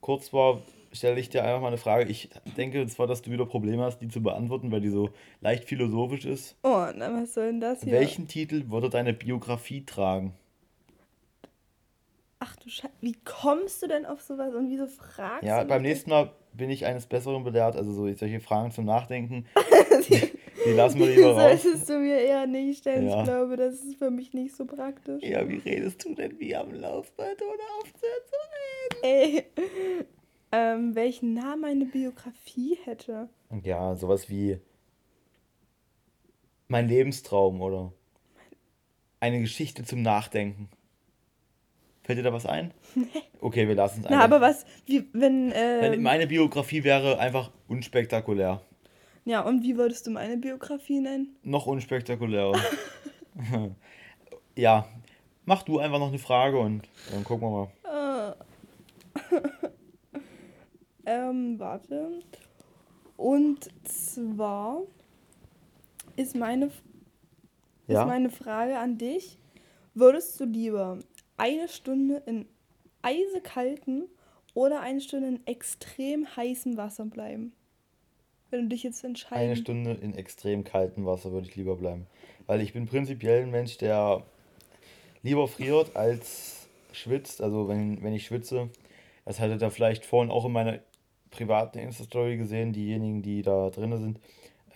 kurz 0.00 0.32
war, 0.32 0.62
stelle 0.92 1.18
ich 1.18 1.30
dir 1.30 1.44
einfach 1.44 1.60
mal 1.60 1.68
eine 1.68 1.78
Frage. 1.78 2.04
Ich 2.10 2.30
denke 2.56 2.86
zwar, 2.86 3.06
dass 3.06 3.22
du 3.22 3.30
wieder 3.30 3.46
Probleme 3.46 3.82
hast, 3.82 3.98
die 3.98 4.08
zu 4.08 4.22
beantworten, 4.22 4.70
weil 4.70 4.80
die 4.80 4.90
so 4.90 5.10
leicht 5.40 5.64
philosophisch 5.64 6.24
ist. 6.24 6.56
Oh, 6.62 6.86
na, 6.94 7.12
was 7.12 7.34
soll 7.34 7.46
denn 7.46 7.60
das 7.60 7.82
hier? 7.82 7.92
Welchen 7.92 8.28
Titel 8.28 8.70
würde 8.70 8.90
deine 8.90 9.12
Biografie 9.12 9.84
tragen? 9.84 10.34
Ach 12.40 12.56
du 12.56 12.68
Scheiße, 12.68 12.92
wie 13.00 13.16
kommst 13.24 13.82
du 13.82 13.86
denn 13.86 14.04
auf 14.04 14.20
sowas 14.20 14.52
und 14.54 14.68
wieso 14.68 14.86
fragst 14.86 15.44
ja, 15.44 15.58
du? 15.58 15.62
Ja, 15.62 15.64
beim 15.64 15.82
nächsten 15.82 16.10
Mal 16.10 16.32
bin 16.52 16.70
ich 16.70 16.84
eines 16.84 17.06
Besseren 17.06 17.44
belehrt, 17.44 17.76
also 17.76 17.92
so 17.92 18.12
solche 18.12 18.40
Fragen 18.40 18.72
zum 18.72 18.84
Nachdenken. 18.84 19.46
die, 20.08 20.32
die 20.66 20.72
lassen 20.72 20.98
wir 20.98 21.06
lieber 21.06 21.36
raus. 21.36 21.62
Solltest 21.62 21.88
du 21.88 21.98
mir 21.98 22.18
eher 22.18 22.46
nicht 22.46 22.80
stellen, 22.80 23.08
ja. 23.08 23.18
ich 23.20 23.24
glaube, 23.24 23.56
das 23.56 23.74
ist 23.74 23.96
für 23.96 24.10
mich 24.10 24.34
nicht 24.34 24.56
so 24.56 24.64
praktisch. 24.64 25.22
Ja, 25.22 25.48
wie 25.48 25.58
redest 25.58 26.04
du 26.04 26.14
denn 26.14 26.38
wie 26.40 26.56
am 26.56 26.74
Laufband 26.74 27.40
oder 27.40 27.64
aufzuhören 27.80 28.22
zu 28.26 29.04
reden? 29.04 29.44
Ey, 29.56 30.04
ähm, 30.52 30.94
welchen 30.94 31.34
Namen 31.34 31.62
meine 31.62 31.84
Biografie 31.86 32.78
hätte? 32.84 33.28
Ja, 33.62 33.96
sowas 33.96 34.28
wie 34.28 34.58
mein 36.68 36.88
Lebenstraum 36.88 37.60
oder 37.60 37.92
eine 39.20 39.40
Geschichte 39.40 39.84
zum 39.84 40.02
Nachdenken. 40.02 40.68
Fällt 42.02 42.18
dir 42.18 42.22
da 42.22 42.32
was 42.32 42.46
ein? 42.46 42.72
Nee. 42.94 43.06
Okay, 43.40 43.66
wir 43.66 43.74
lassen 43.74 44.00
es 44.00 44.06
einfach. 44.06 44.18
Na, 44.18 44.24
aber 44.24 44.40
was, 44.40 44.64
wie, 44.86 45.08
wenn. 45.12 45.52
Ähm, 45.54 46.02
meine 46.02 46.28
Biografie 46.28 46.84
wäre 46.84 47.18
einfach 47.18 47.50
unspektakulär. 47.66 48.60
Ja, 49.24 49.40
und 49.40 49.62
wie 49.62 49.76
würdest 49.76 50.06
du 50.06 50.12
meine 50.12 50.36
Biografie 50.36 51.00
nennen? 51.00 51.36
Noch 51.42 51.66
unspektakulärer. 51.66 52.54
ja, 54.56 54.86
mach 55.44 55.62
du 55.62 55.78
einfach 55.78 55.98
noch 55.98 56.08
eine 56.08 56.18
Frage 56.18 56.58
und 56.58 56.88
dann 57.10 57.24
gucken 57.24 57.48
wir 57.48 57.50
mal. 57.50 57.68
Ähm, 61.12 61.58
warte. 61.58 62.20
Und 63.16 63.68
zwar 63.84 64.82
ist 66.16 66.34
meine, 66.34 66.70
ja? 67.86 68.02
ist 68.02 68.08
meine 68.08 68.30
Frage 68.30 68.78
an 68.78 68.98
dich: 68.98 69.38
Würdest 69.94 70.40
du 70.40 70.44
lieber 70.44 70.98
eine 71.36 71.68
Stunde 71.68 72.22
in 72.26 72.46
eisekalten 73.02 74.08
oder 74.54 74.80
eine 74.80 75.00
Stunde 75.00 75.28
in 75.28 75.46
extrem 75.46 76.26
heißem 76.36 76.76
Wasser 76.76 77.04
bleiben? 77.04 77.52
Wenn 78.50 78.62
du 78.62 78.68
dich 78.68 78.82
jetzt 78.82 79.02
entscheidest. 79.02 79.42
Eine 79.42 79.56
Stunde 79.56 79.92
in 79.92 80.14
extrem 80.14 80.62
kaltem 80.62 81.06
Wasser 81.06 81.32
würde 81.32 81.48
ich 81.48 81.56
lieber 81.56 81.76
bleiben. 81.76 82.06
Weil 82.46 82.60
ich 82.60 82.74
bin 82.74 82.86
prinzipiell 82.86 83.42
ein 83.42 83.50
Mensch, 83.50 83.78
der 83.78 84.22
lieber 85.22 85.48
friert 85.48 85.96
als 85.96 86.68
schwitzt. 86.92 87.40
Also 87.40 87.68
wenn, 87.68 88.02
wenn 88.02 88.12
ich 88.12 88.26
schwitze, 88.26 88.68
das 89.24 89.40
hattet 89.40 89.62
ihr 89.62 89.70
vielleicht 89.70 90.04
vorhin 90.04 90.30
auch 90.30 90.44
in 90.44 90.52
meiner 90.52 90.80
privaten 91.32 91.78
Insta-Story 91.78 92.36
gesehen, 92.36 92.72
diejenigen, 92.72 93.22
die 93.22 93.42
da 93.42 93.70
drin 93.70 93.98
sind. 93.98 94.20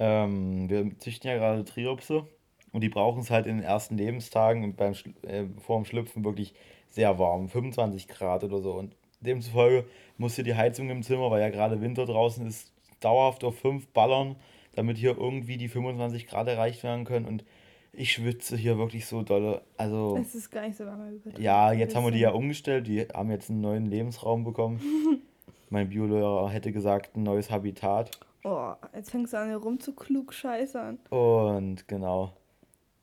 Ähm, 0.00 0.68
wir 0.68 0.98
züchten 0.98 1.30
ja 1.30 1.36
gerade 1.36 1.64
Triopse 1.64 2.26
und 2.72 2.80
die 2.80 2.88
brauchen 2.88 3.20
es 3.20 3.30
halt 3.30 3.46
in 3.46 3.58
den 3.58 3.64
ersten 3.64 3.96
Lebenstagen 3.96 4.64
und 4.64 4.76
beim 4.76 4.94
äh, 5.22 5.44
vor 5.60 5.76
dem 5.78 5.84
Schlüpfen 5.84 6.24
wirklich 6.24 6.54
sehr 6.90 7.18
warm, 7.18 7.48
25 7.48 8.08
Grad 8.08 8.42
oder 8.44 8.60
so. 8.60 8.72
Und 8.72 8.96
demzufolge 9.20 9.86
muss 10.18 10.34
hier 10.34 10.44
die 10.44 10.54
Heizung 10.54 10.90
im 10.90 11.02
Zimmer, 11.02 11.30
weil 11.30 11.40
ja 11.40 11.50
gerade 11.50 11.80
Winter 11.80 12.06
draußen 12.06 12.46
ist, 12.46 12.72
dauerhaft 13.00 13.44
auf 13.44 13.58
5 13.58 13.88
ballern, 13.88 14.36
damit 14.74 14.98
hier 14.98 15.16
irgendwie 15.16 15.56
die 15.56 15.68
25 15.68 16.26
Grad 16.26 16.48
erreicht 16.48 16.82
werden 16.82 17.04
können. 17.04 17.26
Und 17.26 17.44
ich 17.92 18.12
schwitze 18.12 18.56
hier 18.56 18.76
wirklich 18.76 19.06
so 19.06 19.22
dolle. 19.22 19.62
Also. 19.76 20.18
Es 20.20 20.34
ist 20.34 20.50
gar 20.50 20.66
nicht 20.66 20.76
so 20.76 20.84
warm. 20.84 21.20
Ja, 21.38 21.72
jetzt 21.72 21.96
haben 21.96 22.04
wir 22.04 22.10
die 22.10 22.20
ja 22.20 22.30
umgestellt. 22.30 22.86
Die 22.86 23.02
haben 23.02 23.30
jetzt 23.30 23.50
einen 23.50 23.62
neuen 23.62 23.86
Lebensraum 23.86 24.44
bekommen. 24.44 24.80
mein 25.70 25.88
Biolehrer 25.88 26.48
hätte 26.50 26.72
gesagt, 26.72 27.16
ein 27.16 27.22
neues 27.22 27.50
Habitat. 27.50 28.10
Oh, 28.44 28.72
jetzt 28.94 29.10
fängst 29.10 29.32
du 29.32 29.38
an, 29.38 29.48
hier 29.48 29.56
rumzuklugscheißern. 29.56 30.98
Und 31.10 31.88
genau. 31.88 32.32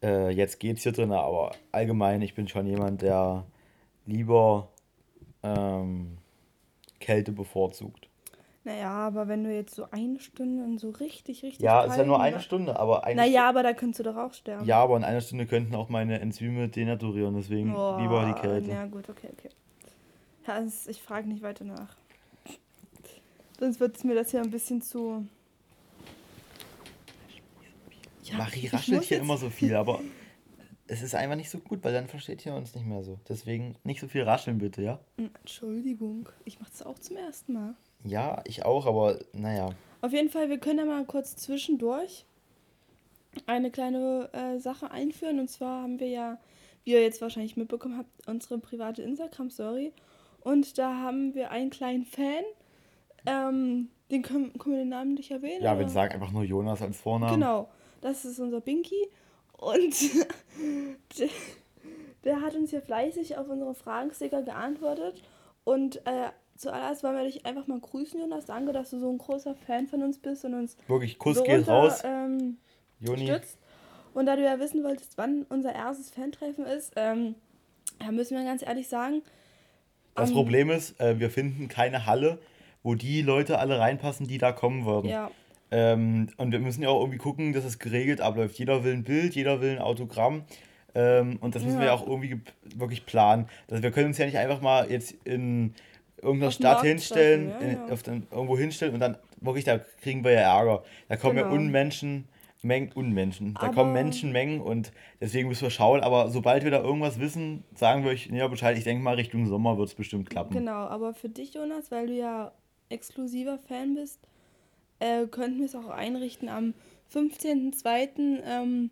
Äh, 0.02 0.30
jetzt 0.32 0.60
geht's 0.60 0.84
hier 0.84 0.92
drin, 0.92 1.12
aber 1.12 1.52
allgemein, 1.72 2.22
ich 2.22 2.36
bin 2.36 2.48
schon 2.48 2.66
jemand, 2.66 3.02
der 3.02 3.46
lieber 4.06 4.70
ähm, 5.44 6.18
Kälte 7.00 7.32
bevorzugt. 7.32 8.10
Naja, 8.66 8.92
aber 8.92 9.28
wenn 9.28 9.44
du 9.44 9.54
jetzt 9.54 9.76
so 9.76 9.88
eine 9.92 10.20
Stunde 10.20 10.64
in 10.64 10.78
so 10.78 10.92
richtig, 10.92 11.44
richtig. 11.44 11.60
Ja, 11.60 11.84
ist 11.84 11.98
ja 11.98 12.06
nur 12.06 12.22
eine 12.22 12.40
Stunde, 12.40 12.80
aber 12.80 13.04
eine 13.04 13.18
Naja, 13.18 13.50
aber 13.50 13.62
da 13.62 13.74
könntest 13.74 14.00
du 14.00 14.04
doch 14.04 14.16
auch 14.16 14.34
sterben. 14.34 14.66
Ja, 14.66 14.82
aber 14.82 14.96
in 14.96 15.04
einer 15.04 15.20
Stunde 15.20 15.46
könnten 15.46 15.76
auch 15.76 15.90
meine 15.90 16.22
Enzyme 16.22 16.70
denaturieren, 16.70 17.36
deswegen 17.36 17.76
oh, 17.76 17.98
lieber 18.00 18.26
die 18.26 18.40
Kälte. 18.40 18.72
Ja, 18.72 18.86
gut, 18.86 19.10
okay, 19.10 19.28
okay. 19.38 19.50
Ja, 20.48 20.64
ich 20.88 21.02
frage 21.02 21.28
nicht 21.28 21.42
weiter 21.42 21.66
nach. 21.66 21.96
Sonst 23.60 23.80
wird 23.80 23.98
es 23.98 24.04
mir 24.04 24.16
das 24.16 24.32
hier 24.32 24.42
ein 24.42 24.52
bisschen 24.52 24.82
zu. 24.82 25.28
Ja, 28.24 28.38
Marie 28.38 28.68
raschelt 28.68 29.04
hier 29.04 29.20
immer 29.20 29.38
so 29.38 29.50
viel, 29.50 29.76
aber 29.76 30.00
es 30.88 31.02
ist 31.02 31.16
einfach 31.16 31.36
nicht 31.36 31.50
so 31.50 31.60
gut, 31.60 31.84
weil 31.84 31.94
dann 31.94 32.08
versteht 32.08 32.46
ihr 32.46 32.56
uns 32.56 32.76
nicht 32.76 32.86
mehr 32.86 33.04
so. 33.04 33.20
Deswegen 33.28 33.76
nicht 33.84 34.00
so 34.00 34.08
viel 34.08 34.24
rascheln 34.24 34.58
bitte, 34.58 34.82
ja? 34.82 35.00
Hm, 35.18 35.30
Entschuldigung, 35.40 36.30
ich 36.46 36.60
mache 36.60 36.72
das 36.72 36.84
auch 36.84 37.00
zum 37.00 37.18
ersten 37.18 37.54
Mal. 37.54 37.76
Ja, 38.04 38.42
ich 38.46 38.66
auch, 38.66 38.86
aber 38.86 39.20
naja. 39.34 39.70
Auf 40.02 40.12
jeden 40.12 40.30
Fall, 40.30 40.50
wir 40.50 40.58
können 40.58 40.80
ja 40.80 40.86
mal 40.86 41.06
kurz 41.06 41.36
zwischendurch 41.36 42.26
eine 43.46 43.72
kleine 43.72 44.30
äh, 44.34 44.60
Sache 44.60 44.92
einführen. 44.92 45.40
Und 45.40 45.50
zwar 45.50 45.84
haben 45.84 46.00
wir 46.00 46.10
ja, 46.10 46.40
wie 46.84 46.92
ihr 46.92 47.02
jetzt 47.02 47.22
wahrscheinlich 47.22 47.58
mitbekommen 47.58 47.98
habt, 47.98 48.28
unsere 48.28 48.58
private 48.58 49.02
Instagram-Story. 49.02 49.94
Und 50.42 50.78
da 50.78 50.98
haben 50.98 51.34
wir 51.34 51.52
einen 51.52 51.70
kleinen 51.70 52.06
Fan. 52.06 52.44
Ähm, 53.26 53.90
den 54.12 54.22
können, 54.22 54.58
können 54.58 54.76
wir 54.76 54.84
den 54.84 54.90
Namen 54.90 55.14
nicht 55.16 55.32
erwähnen? 55.32 55.64
Ja, 55.64 55.72
oder? 55.72 55.82
wir 55.82 55.90
sagen 55.90 56.14
einfach 56.14 56.32
nur 56.32 56.44
Jonas 56.44 56.82
als 56.82 56.98
Vornamen. 56.98 57.34
Genau, 57.34 57.70
das 58.02 58.26
ist 58.26 58.40
unser 58.40 58.62
Binky. 58.62 59.10
Und 59.54 59.96
der, 61.18 61.30
der, 62.24 62.42
hat 62.42 62.56
uns 62.56 62.72
hier 62.72 62.82
fleißig 62.82 63.38
auf 63.38 63.48
unsere 63.50 63.74
Fragensticker 63.74 64.44
geantwortet. 64.44 65.24
Und 65.64 65.98
äh, 66.06 66.30
zuallererst 66.58 67.04
wollen 67.04 67.16
wir 67.16 67.24
dich 67.24 67.46
einfach 67.46 67.68
mal 67.68 67.80
grüßen, 67.80 68.20
Jonas. 68.20 68.46
Danke, 68.46 68.74
dass 68.74 68.90
du 68.90 69.00
so 69.00 69.10
ein 69.10 69.18
großer 69.18 69.56
Fan 69.56 69.88
von 69.88 70.04
uns 70.04 70.20
bist 70.20 70.44
und 70.46 70.54
uns 70.54 70.78
wirklich 70.88 71.18
Kuss 71.18 71.38
so 71.38 71.44
geht 71.44 71.60
unter, 71.60 71.72
raus. 71.72 72.02
Ähm, 72.04 72.58
Juni. 73.00 73.28
Stützt. 73.28 73.58
Und 74.14 74.28
da 74.28 74.36
du 74.36 74.44
ja 74.44 74.60
wissen 74.60 74.84
wolltest, 74.84 75.18
wann 75.18 75.46
unser 75.50 75.74
erstes 75.74 76.12
Fan-Treffen 76.12 76.66
ist, 76.66 76.94
ähm, 76.96 77.36
da 78.00 78.12
müssen 78.12 78.38
wir 78.38 78.44
ganz 78.44 78.62
ehrlich 78.62 78.88
sagen. 78.88 79.22
Das 80.16 80.30
um, 80.30 80.36
Problem 80.36 80.70
ist, 80.70 81.00
äh, 81.00 81.20
wir 81.20 81.30
finden 81.30 81.68
keine 81.68 82.06
Halle, 82.06 82.40
wo 82.84 82.96
die 82.96 83.22
Leute 83.22 83.60
alle 83.60 83.80
reinpassen, 83.80 84.28
die 84.28 84.38
da 84.38 84.52
kommen 84.52 84.86
würden. 84.86 85.10
Ja. 85.10 85.32
Ähm, 85.72 86.28
und 86.38 86.52
wir 86.52 86.60
müssen 86.60 86.84
ja 86.84 86.90
auch 86.90 87.00
irgendwie 87.00 87.18
gucken, 87.18 87.54
dass 87.54 87.66
es 87.66 87.80
geregelt 87.80 88.22
abläuft. 88.22 88.60
Jeder 88.60 88.84
will 88.84 88.94
ein 88.94 89.04
Bild, 89.04 89.36
jeder 89.36 89.62
will 89.62 89.72
ein 89.72 89.80
Autogramm. 89.80 90.44
Ähm, 90.94 91.38
und 91.42 91.56
das 91.56 91.64
müssen 91.64 91.78
ja. 91.78 91.82
wir 91.82 91.88
ja 91.88 91.94
auch 91.94 92.06
irgendwie 92.06 92.40
wirklich 92.76 93.06
planen. 93.06 93.48
Also 93.70 93.82
wir 93.82 93.92
können 93.92 94.08
uns 94.08 94.18
ja 94.20 94.26
nicht 94.26 94.38
einfach 94.38 94.62
mal 94.62 94.92
jetzt 94.92 95.16
in 95.24 95.74
irgendeiner 96.22 96.50
auf 96.50 96.54
Stadt 96.54 96.82
hinstellen, 96.82 97.50
ja, 97.50 97.58
in, 97.58 97.92
Auf 97.92 98.04
den, 98.04 98.28
irgendwo 98.32 98.58
hinstellen 98.58 98.94
und 98.94 99.00
dann 99.00 99.18
wirklich, 99.42 99.66
da 99.66 99.80
kriegen 99.80 100.24
wir 100.24 100.32
ja 100.32 100.42
Ärger. 100.42 100.84
Da 101.10 101.18
kommen 101.18 101.38
genau. 101.38 101.48
ja 101.48 101.54
Unmenschen 101.54 102.28
Mengen, 102.64 102.94
Unmenschen. 102.94 103.56
Da 103.56 103.64
aber 103.64 103.74
kommen 103.74 103.94
Menschenmengen 103.94 104.62
und 104.62 104.94
deswegen 105.20 105.50
müssen 105.50 105.64
wir 105.64 105.70
schauen. 105.70 106.00
Aber 106.00 106.30
sobald 106.30 106.64
wir 106.64 106.72
da 106.72 106.82
irgendwas 106.82 107.20
wissen, 107.20 107.66
sagen 107.76 108.06
wir 108.06 108.12
euch 108.12 108.28
ja 108.28 108.48
Bescheid. 108.48 108.78
Ich 108.78 108.86
denke 108.86 109.04
mal, 109.04 109.16
Richtung 109.16 109.46
Sommer 109.48 109.78
wird 109.78 109.90
es 109.90 109.96
bestimmt 109.96 110.30
klappen. 110.30 110.54
Genau, 110.54 110.86
aber 110.88 111.14
für 111.14 111.28
dich, 111.28 111.54
Jonas, 111.54 111.92
weil 111.92 112.08
du 112.08 112.14
ja 112.14 112.54
exklusiver 112.90 113.58
Fan 113.58 113.96
bist, 113.96 114.20
äh, 115.00 115.26
könnten 115.28 115.60
wir 115.60 115.66
es 115.66 115.76
auch 115.76 115.90
einrichten 115.90 116.50
am 116.50 116.74
15.02. 117.14 118.42
Ähm, 118.46 118.90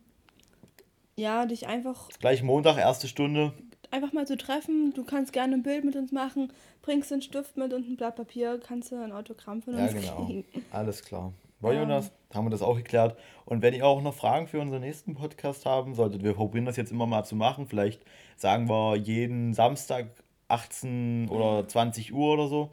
ja, 1.16 1.46
dich 1.46 1.68
einfach. 1.68 2.10
Gleich 2.20 2.44
Montag, 2.44 2.78
erste 2.78 3.08
Stunde. 3.08 3.54
Einfach 3.92 4.14
mal 4.14 4.26
zu 4.26 4.38
treffen. 4.38 4.94
Du 4.94 5.04
kannst 5.04 5.34
gerne 5.34 5.56
ein 5.56 5.64
Bild 5.64 5.84
mit 5.84 5.96
uns 5.96 6.12
machen, 6.12 6.52
bringst 6.82 7.12
einen 7.12 7.22
Stift 7.22 7.58
mit 7.58 7.74
und 7.74 7.90
ein 7.90 7.98
Blatt 7.98 8.16
Papier, 8.16 8.60
kannst 8.66 8.92
du 8.92 8.96
ein 8.96 9.12
Autogramm 9.12 9.62
von 9.62 9.76
uns 9.76 9.94
ja, 9.94 10.00
genau. 10.00 10.26
kriegen. 10.26 10.46
Alles 10.72 11.04
klar. 11.04 11.34
War 11.60 11.74
ja. 11.74 11.82
Jonas, 11.82 12.12
haben 12.34 12.46
wir 12.46 12.50
das 12.50 12.62
auch 12.62 12.76
geklärt. 12.76 13.18
Und 13.46 13.62
wenn 13.62 13.74
ihr 13.74 13.86
auch 13.86 14.02
noch 14.02 14.16
Fragen 14.16 14.48
für 14.48 14.60
unseren 14.60 14.82
nächsten 14.82 15.14
Podcast 15.14 15.66
haben 15.66 15.94
solltet, 15.94 16.24
wir 16.24 16.34
probieren 16.34 16.66
das 16.66 16.76
jetzt 16.76 16.92
immer 16.92 17.06
mal 17.06 17.24
zu 17.24 17.36
machen. 17.36 17.68
Vielleicht 17.68 18.04
sagen 18.36 18.68
wir 18.68 18.96
jeden 18.96 19.54
Samstag 19.54 20.08
18 20.48 21.30
oder 21.30 21.68
20 21.68 22.14
Uhr 22.14 22.34
oder 22.34 22.48
so. 22.48 22.72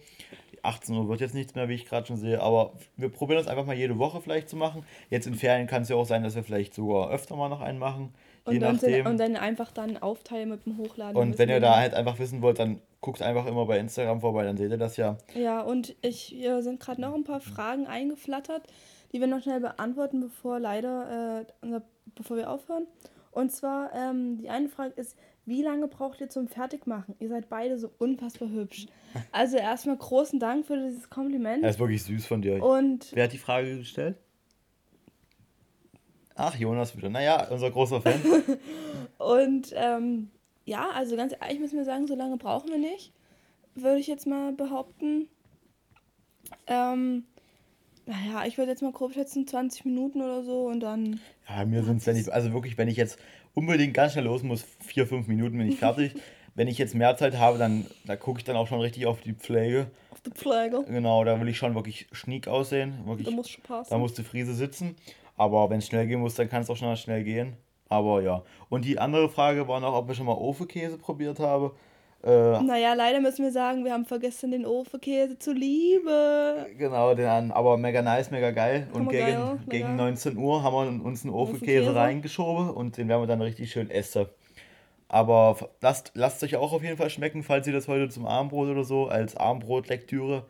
18 0.69 0.95
Uhr 0.95 1.09
wird 1.09 1.21
jetzt 1.21 1.35
nichts 1.35 1.55
mehr, 1.55 1.69
wie 1.69 1.75
ich 1.75 1.87
gerade 1.87 2.07
schon 2.07 2.17
sehe, 2.17 2.41
aber 2.41 2.73
wir 2.97 3.09
probieren 3.09 3.39
das 3.39 3.49
einfach 3.49 3.67
mal 3.67 3.75
jede 3.75 3.99
Woche 3.99 4.21
vielleicht 4.21 4.49
zu 4.49 4.57
machen. 4.57 4.85
Jetzt 5.11 5.27
in 5.27 5.35
Ferien 5.35 5.67
kann 5.67 5.83
es 5.83 5.89
ja 5.89 5.97
auch 5.97 6.05
sein, 6.05 6.23
dass 6.23 6.35
wir 6.35 6.45
vielleicht 6.45 6.75
sogar 6.75 7.11
öfter 7.11 7.37
mal 7.37 7.49
noch 7.49 7.61
einen 7.61 7.79
machen. 7.79 8.15
Und, 8.45 8.61
dann, 8.61 8.77
nachdem. 8.77 9.07
und 9.07 9.19
dann 9.19 9.37
einfach 9.37 9.73
dann 9.73 9.99
aufteilen 9.99 10.49
mit 10.49 10.65
dem 10.65 10.79
Hochladen. 10.79 11.17
Und 11.17 11.39
wenn 11.39 11.49
ihr 11.49 11.61
da 11.61 11.77
halt 11.77 11.95
einfach 11.95 12.19
wissen 12.19 12.41
wollt, 12.41 12.59
dann 12.59 12.81
guckt 13.01 13.21
einfach 13.23 13.47
immer 13.47 13.67
bei 13.67 13.79
Instagram 13.79 14.21
vorbei, 14.21 14.45
dann 14.45 14.57
seht 14.57 14.71
ihr 14.71 14.79
das 14.79 14.97
ja. 14.97 15.19
Ja, 15.35 15.61
und 15.61 15.95
ich, 16.03 16.21
hier 16.21 16.63
sind 16.63 16.81
gerade 16.81 17.01
noch 17.01 17.15
ein 17.15 17.25
paar 17.25 17.41
Fragen 17.41 17.87
eingeflattert, 17.87 18.63
die 19.13 19.21
wir 19.21 19.27
noch 19.27 19.43
schnell 19.43 19.61
beantworten, 19.61 20.21
bevor 20.21 20.59
leider, 20.61 21.41
äh, 21.41 21.45
unser, 21.63 21.83
bevor 22.15 22.37
wir 22.37 22.51
aufhören. 22.51 22.87
Und 23.31 23.53
zwar, 23.53 23.95
ähm, 23.95 24.39
die 24.39 24.49
eine 24.49 24.69
Frage 24.69 24.95
ist, 24.97 25.17
wie 25.49 25.63
lange 25.63 25.89
braucht 25.89 26.21
ihr 26.21 26.29
zum 26.29 26.47
Fertigmachen? 26.47 27.15
Ihr 27.19 27.29
seid 27.29 27.49
beide 27.49 27.79
so 27.79 27.91
unfassbar 27.99 28.51
hübsch. 28.51 28.87
Also 29.33 29.57
erstmal 29.57 29.97
großen 29.97 30.39
Dank 30.39 30.67
für 30.67 30.77
dieses 30.77 31.09
Kompliment. 31.09 31.65
Das 31.65 31.77
ist 31.77 31.81
wirklich 31.81 32.03
süß 32.03 32.27
von 32.27 32.43
dir. 32.43 32.63
Und 32.63 33.11
Wer 33.15 33.25
hat 33.25 33.33
die 33.33 33.39
Frage 33.39 33.79
gestellt? 33.79 34.17
Ach, 36.35 36.55
Jonas 36.55 36.97
wieder. 36.97 37.09
Naja, 37.09 37.49
unser 37.51 37.71
großer 37.71 38.01
Fan. 38.01 38.21
und 39.19 39.73
ähm, 39.75 40.31
ja, 40.67 40.91
also 40.91 41.17
ganz 41.17 41.35
ehrlich 41.41 41.59
müssen 41.59 41.79
wir 41.79 41.85
sagen, 41.85 42.07
so 42.07 42.15
lange 42.15 42.37
brauchen 42.37 42.69
wir 42.69 42.79
nicht. 42.79 43.13
Würde 43.75 43.99
ich 43.99 44.07
jetzt 44.07 44.27
mal 44.27 44.53
behaupten. 44.53 45.29
Ähm, 46.67 47.25
naja, 48.09 48.45
ich 48.47 48.59
würde 48.59 48.71
jetzt 48.73 48.83
mal 48.83 48.93
grob 48.93 49.13
schätzen, 49.13 49.47
20 49.47 49.85
Minuten 49.85 50.21
oder 50.21 50.43
so 50.43 50.67
und 50.67 50.81
dann. 50.81 51.21
Ja, 51.49 51.65
mir 51.65 51.83
sind 51.85 51.99
es, 51.99 52.07
wenn 52.07 52.17
ich, 52.17 52.33
also 52.33 52.53
wirklich, 52.53 52.79
wenn 52.79 52.89
ich 52.89 52.97
jetzt 52.97 53.19
unbedingt 53.55 53.95
ganz 53.95 54.13
schnell 54.13 54.25
los 54.25 54.43
muss, 54.43 54.65
vier, 54.81 55.07
fünf 55.07 55.29
Minuten 55.29 55.59
bin 55.59 55.69
ich 55.69 55.79
fertig. 55.79 56.15
wenn 56.59 56.67
ich 56.67 56.77
jetzt 56.77 56.97
mehr 56.97 57.17
Zeit 57.17 57.39
habe, 57.39 57.57
dann 57.57 57.87
da 58.05 58.17
gucke 58.17 58.41
ich 58.41 58.45
dann 58.45 58.57
auch 58.57 58.67
schon 58.67 58.81
richtig 58.81 59.07
auf 59.07 59.21
die 59.21 59.33
Pflege. 59.33 59.93
Auf 60.11 60.21
die 60.23 60.31
Pflege. 60.31 60.85
Genau, 60.89 61.23
da 61.23 61.41
will 61.41 61.49
ich 61.49 61.57
schon 61.57 61.77
wirklich 61.77 62.09
schniek 62.11 62.49
aussehen. 62.49 62.95
Wirklich, 63.05 63.29
da 63.29 63.33
muss 63.33 63.49
schon 63.49 63.63
passen. 63.63 63.91
Da 63.91 63.97
muss 63.97 64.15
die 64.15 64.25
Friese 64.25 64.55
sitzen. 64.55 64.97
Aber 65.37 65.71
wenn 65.71 65.79
es 65.79 65.87
schnell 65.87 66.09
gehen 66.09 66.19
muss, 66.19 66.35
dann 66.35 66.49
kann 66.49 66.63
es 66.63 66.69
auch 66.69 66.77
schon 66.77 66.97
schnell 66.97 67.23
gehen. 67.23 67.57
Aber 67.89 68.23
ja. 68.23 68.43
Und 68.69 68.85
die 68.85 68.99
andere 68.99 69.29
Frage 69.29 69.69
war 69.69 69.79
noch, 69.79 69.95
ob 69.95 70.11
ich 70.11 70.17
schon 70.17 70.27
mal 70.27 70.33
Ofekäse 70.33 70.99
probiert 70.99 71.39
habe. 71.39 71.77
Äh, 72.25 72.61
naja, 72.63 72.95
leider 72.95 73.21
müssen 73.21 73.45
wir 73.45 73.53
sagen, 73.53 73.85
wir 73.85 73.93
haben 73.93 74.05
vergessen 74.05 74.51
den 74.51 74.67
Ofekäse 74.67 75.39
zu 75.39 75.53
lieben. 75.53 76.09
Genau, 76.77 77.15
den, 77.15 77.53
aber 77.53 77.77
mega 77.77 78.03
nice, 78.03 78.31
mega 78.31 78.51
geil. 78.51 78.89
Und 78.93 79.09
gegen, 79.09 79.27
geil, 79.27 79.59
gegen 79.69 79.97
19 79.97 80.37
Uhr 80.37 80.63
haben 80.65 80.75
wir 80.75 81.05
uns 81.05 81.25
einen 81.25 81.33
Ofekäse 81.33 81.95
reingeschoben 81.95 82.71
und 82.71 82.97
den 82.97 83.09
werden 83.09 83.23
wir 83.23 83.27
dann 83.29 83.41
richtig 83.41 83.71
schön 83.71 83.91
essen. 83.91 84.27
Aber 85.09 85.57
lasst, 85.81 86.11
lasst 86.15 86.43
euch 86.43 86.57
auch 86.57 86.73
auf 86.73 86.83
jeden 86.83 86.97
Fall 86.97 87.09
schmecken, 87.09 87.43
falls 87.43 87.67
ihr 87.67 87.73
das 87.73 87.89
heute 87.89 88.09
zum 88.09 88.27
Abendbrot 88.27 88.69
oder 88.69 88.85
so 88.85 89.07
als 89.07 89.37
Abendbrotlektüre 89.37 90.45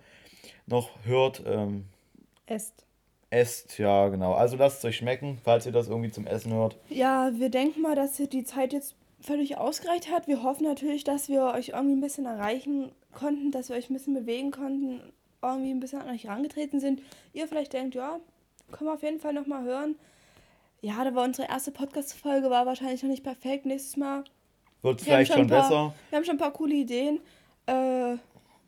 noch 0.66 0.90
hört. 1.04 1.42
Ähm, 1.46 1.84
esst. 2.46 2.84
Esst, 3.30 3.78
ja, 3.78 4.08
genau. 4.08 4.32
Also 4.32 4.56
lasst 4.56 4.78
es 4.78 4.84
euch 4.86 4.96
schmecken, 4.96 5.38
falls 5.44 5.66
ihr 5.66 5.72
das 5.72 5.88
irgendwie 5.88 6.10
zum 6.10 6.26
Essen 6.26 6.52
hört. 6.52 6.78
Ja, 6.88 7.30
wir 7.34 7.50
denken 7.50 7.82
mal, 7.82 7.94
dass 7.94 8.18
ihr 8.18 8.26
die 8.26 8.42
Zeit 8.42 8.72
jetzt 8.72 8.94
völlig 9.20 9.58
ausgereicht 9.58 10.10
hat. 10.10 10.28
Wir 10.28 10.42
hoffen 10.42 10.64
natürlich, 10.64 11.04
dass 11.04 11.28
wir 11.28 11.42
euch 11.44 11.70
irgendwie 11.70 11.96
ein 11.96 12.00
bisschen 12.00 12.26
erreichen 12.26 12.92
konnten, 13.12 13.50
dass 13.50 13.68
wir 13.68 13.76
euch 13.76 13.90
ein 13.90 13.94
bisschen 13.94 14.14
bewegen 14.14 14.50
konnten, 14.50 15.00
irgendwie 15.42 15.70
ein 15.70 15.80
bisschen 15.80 16.00
an 16.00 16.10
euch 16.10 16.24
herangetreten 16.24 16.80
sind. 16.80 17.02
Ihr 17.32 17.48
vielleicht 17.48 17.72
denkt, 17.72 17.94
ja, 17.94 18.20
können 18.70 18.90
wir 18.90 18.94
auf 18.94 19.02
jeden 19.02 19.20
Fall 19.20 19.32
nochmal 19.32 19.64
hören. 19.64 19.96
Ja, 20.80 21.02
da 21.02 21.14
war 21.14 21.24
unsere 21.24 21.48
erste 21.48 21.72
Podcast-Folge, 21.72 22.50
war 22.50 22.66
wahrscheinlich 22.66 23.02
noch 23.02 23.10
nicht 23.10 23.24
perfekt. 23.24 23.66
Nächstes 23.66 23.96
Mal 23.96 24.24
wird 24.82 25.00
es 25.00 25.04
vielleicht 25.04 25.32
schon, 25.32 25.40
schon 25.40 25.48
paar, 25.48 25.62
besser. 25.62 25.94
Wir 26.10 26.16
haben 26.16 26.24
schon 26.24 26.36
ein 26.36 26.38
paar 26.38 26.52
coole 26.52 26.74
Ideen. 26.74 27.20
Äh, 27.66 28.16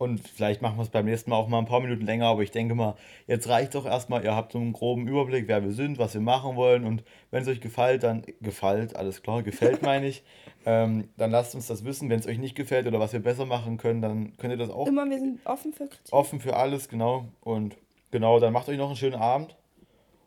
und 0.01 0.27
vielleicht 0.27 0.63
machen 0.63 0.79
wir 0.79 0.83
es 0.83 0.89
beim 0.89 1.05
nächsten 1.05 1.29
Mal 1.29 1.37
auch 1.37 1.47
mal 1.47 1.59
ein 1.59 1.67
paar 1.67 1.81
Minuten 1.81 2.07
länger, 2.07 2.29
aber 2.29 2.43
ich 2.43 2.51
denke 2.51 2.75
mal, 2.75 2.95
jetzt 3.27 3.51
reicht 3.51 3.75
doch 3.75 3.85
erstmal, 3.85 4.25
ihr 4.25 4.35
habt 4.35 4.53
so 4.53 4.59
einen 4.59 4.73
groben 4.73 5.07
Überblick, 5.07 5.47
wer 5.47 5.63
wir 5.63 5.73
sind, 5.73 5.99
was 5.99 6.15
wir 6.15 6.23
machen 6.23 6.57
wollen 6.57 6.87
und 6.87 7.05
wenn 7.31 7.43
es 7.43 7.49
euch 7.49 7.61
gefällt, 7.61 8.03
dann 8.03 8.23
gefällt, 8.41 8.97
alles 8.97 9.21
klar, 9.23 9.43
gefällt 9.43 9.83
meine 9.83 10.07
ich, 10.07 10.25
ähm, 10.65 11.11
dann 11.19 11.31
lasst 11.31 11.55
uns 11.55 11.67
das 11.67 11.85
wissen. 11.85 12.09
Wenn 12.09 12.19
es 12.19 12.27
euch 12.27 12.39
nicht 12.39 12.55
gefällt 12.55 12.87
oder 12.87 12.99
was 12.99 13.13
wir 13.13 13.21
besser 13.21 13.45
machen 13.45 13.77
können, 13.77 14.01
dann 14.01 14.39
könnt 14.39 14.55
ihr 14.55 14.57
das 14.57 14.71
auch. 14.71 14.87
Immer, 14.87 15.05
wir 15.05 15.19
sind 15.19 15.45
offen 15.45 15.75
für 15.75 15.87
Kritik. 15.87 16.15
Offen 16.15 16.41
für 16.41 16.57
alles, 16.57 16.89
genau. 16.89 17.27
Und 17.43 17.77
genau, 18.11 18.41
dann 18.41 18.55
macht 18.55 18.71
euch 18.71 18.79
noch 18.79 18.87
einen 18.87 18.97
schönen 18.97 19.21
Abend 19.21 19.55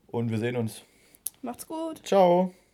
und 0.05 0.29
wir 0.29 0.37
sehen 0.37 0.55
uns. 0.55 0.83
Macht's 1.41 1.65
gut. 1.65 2.05
Ciao. 2.05 2.53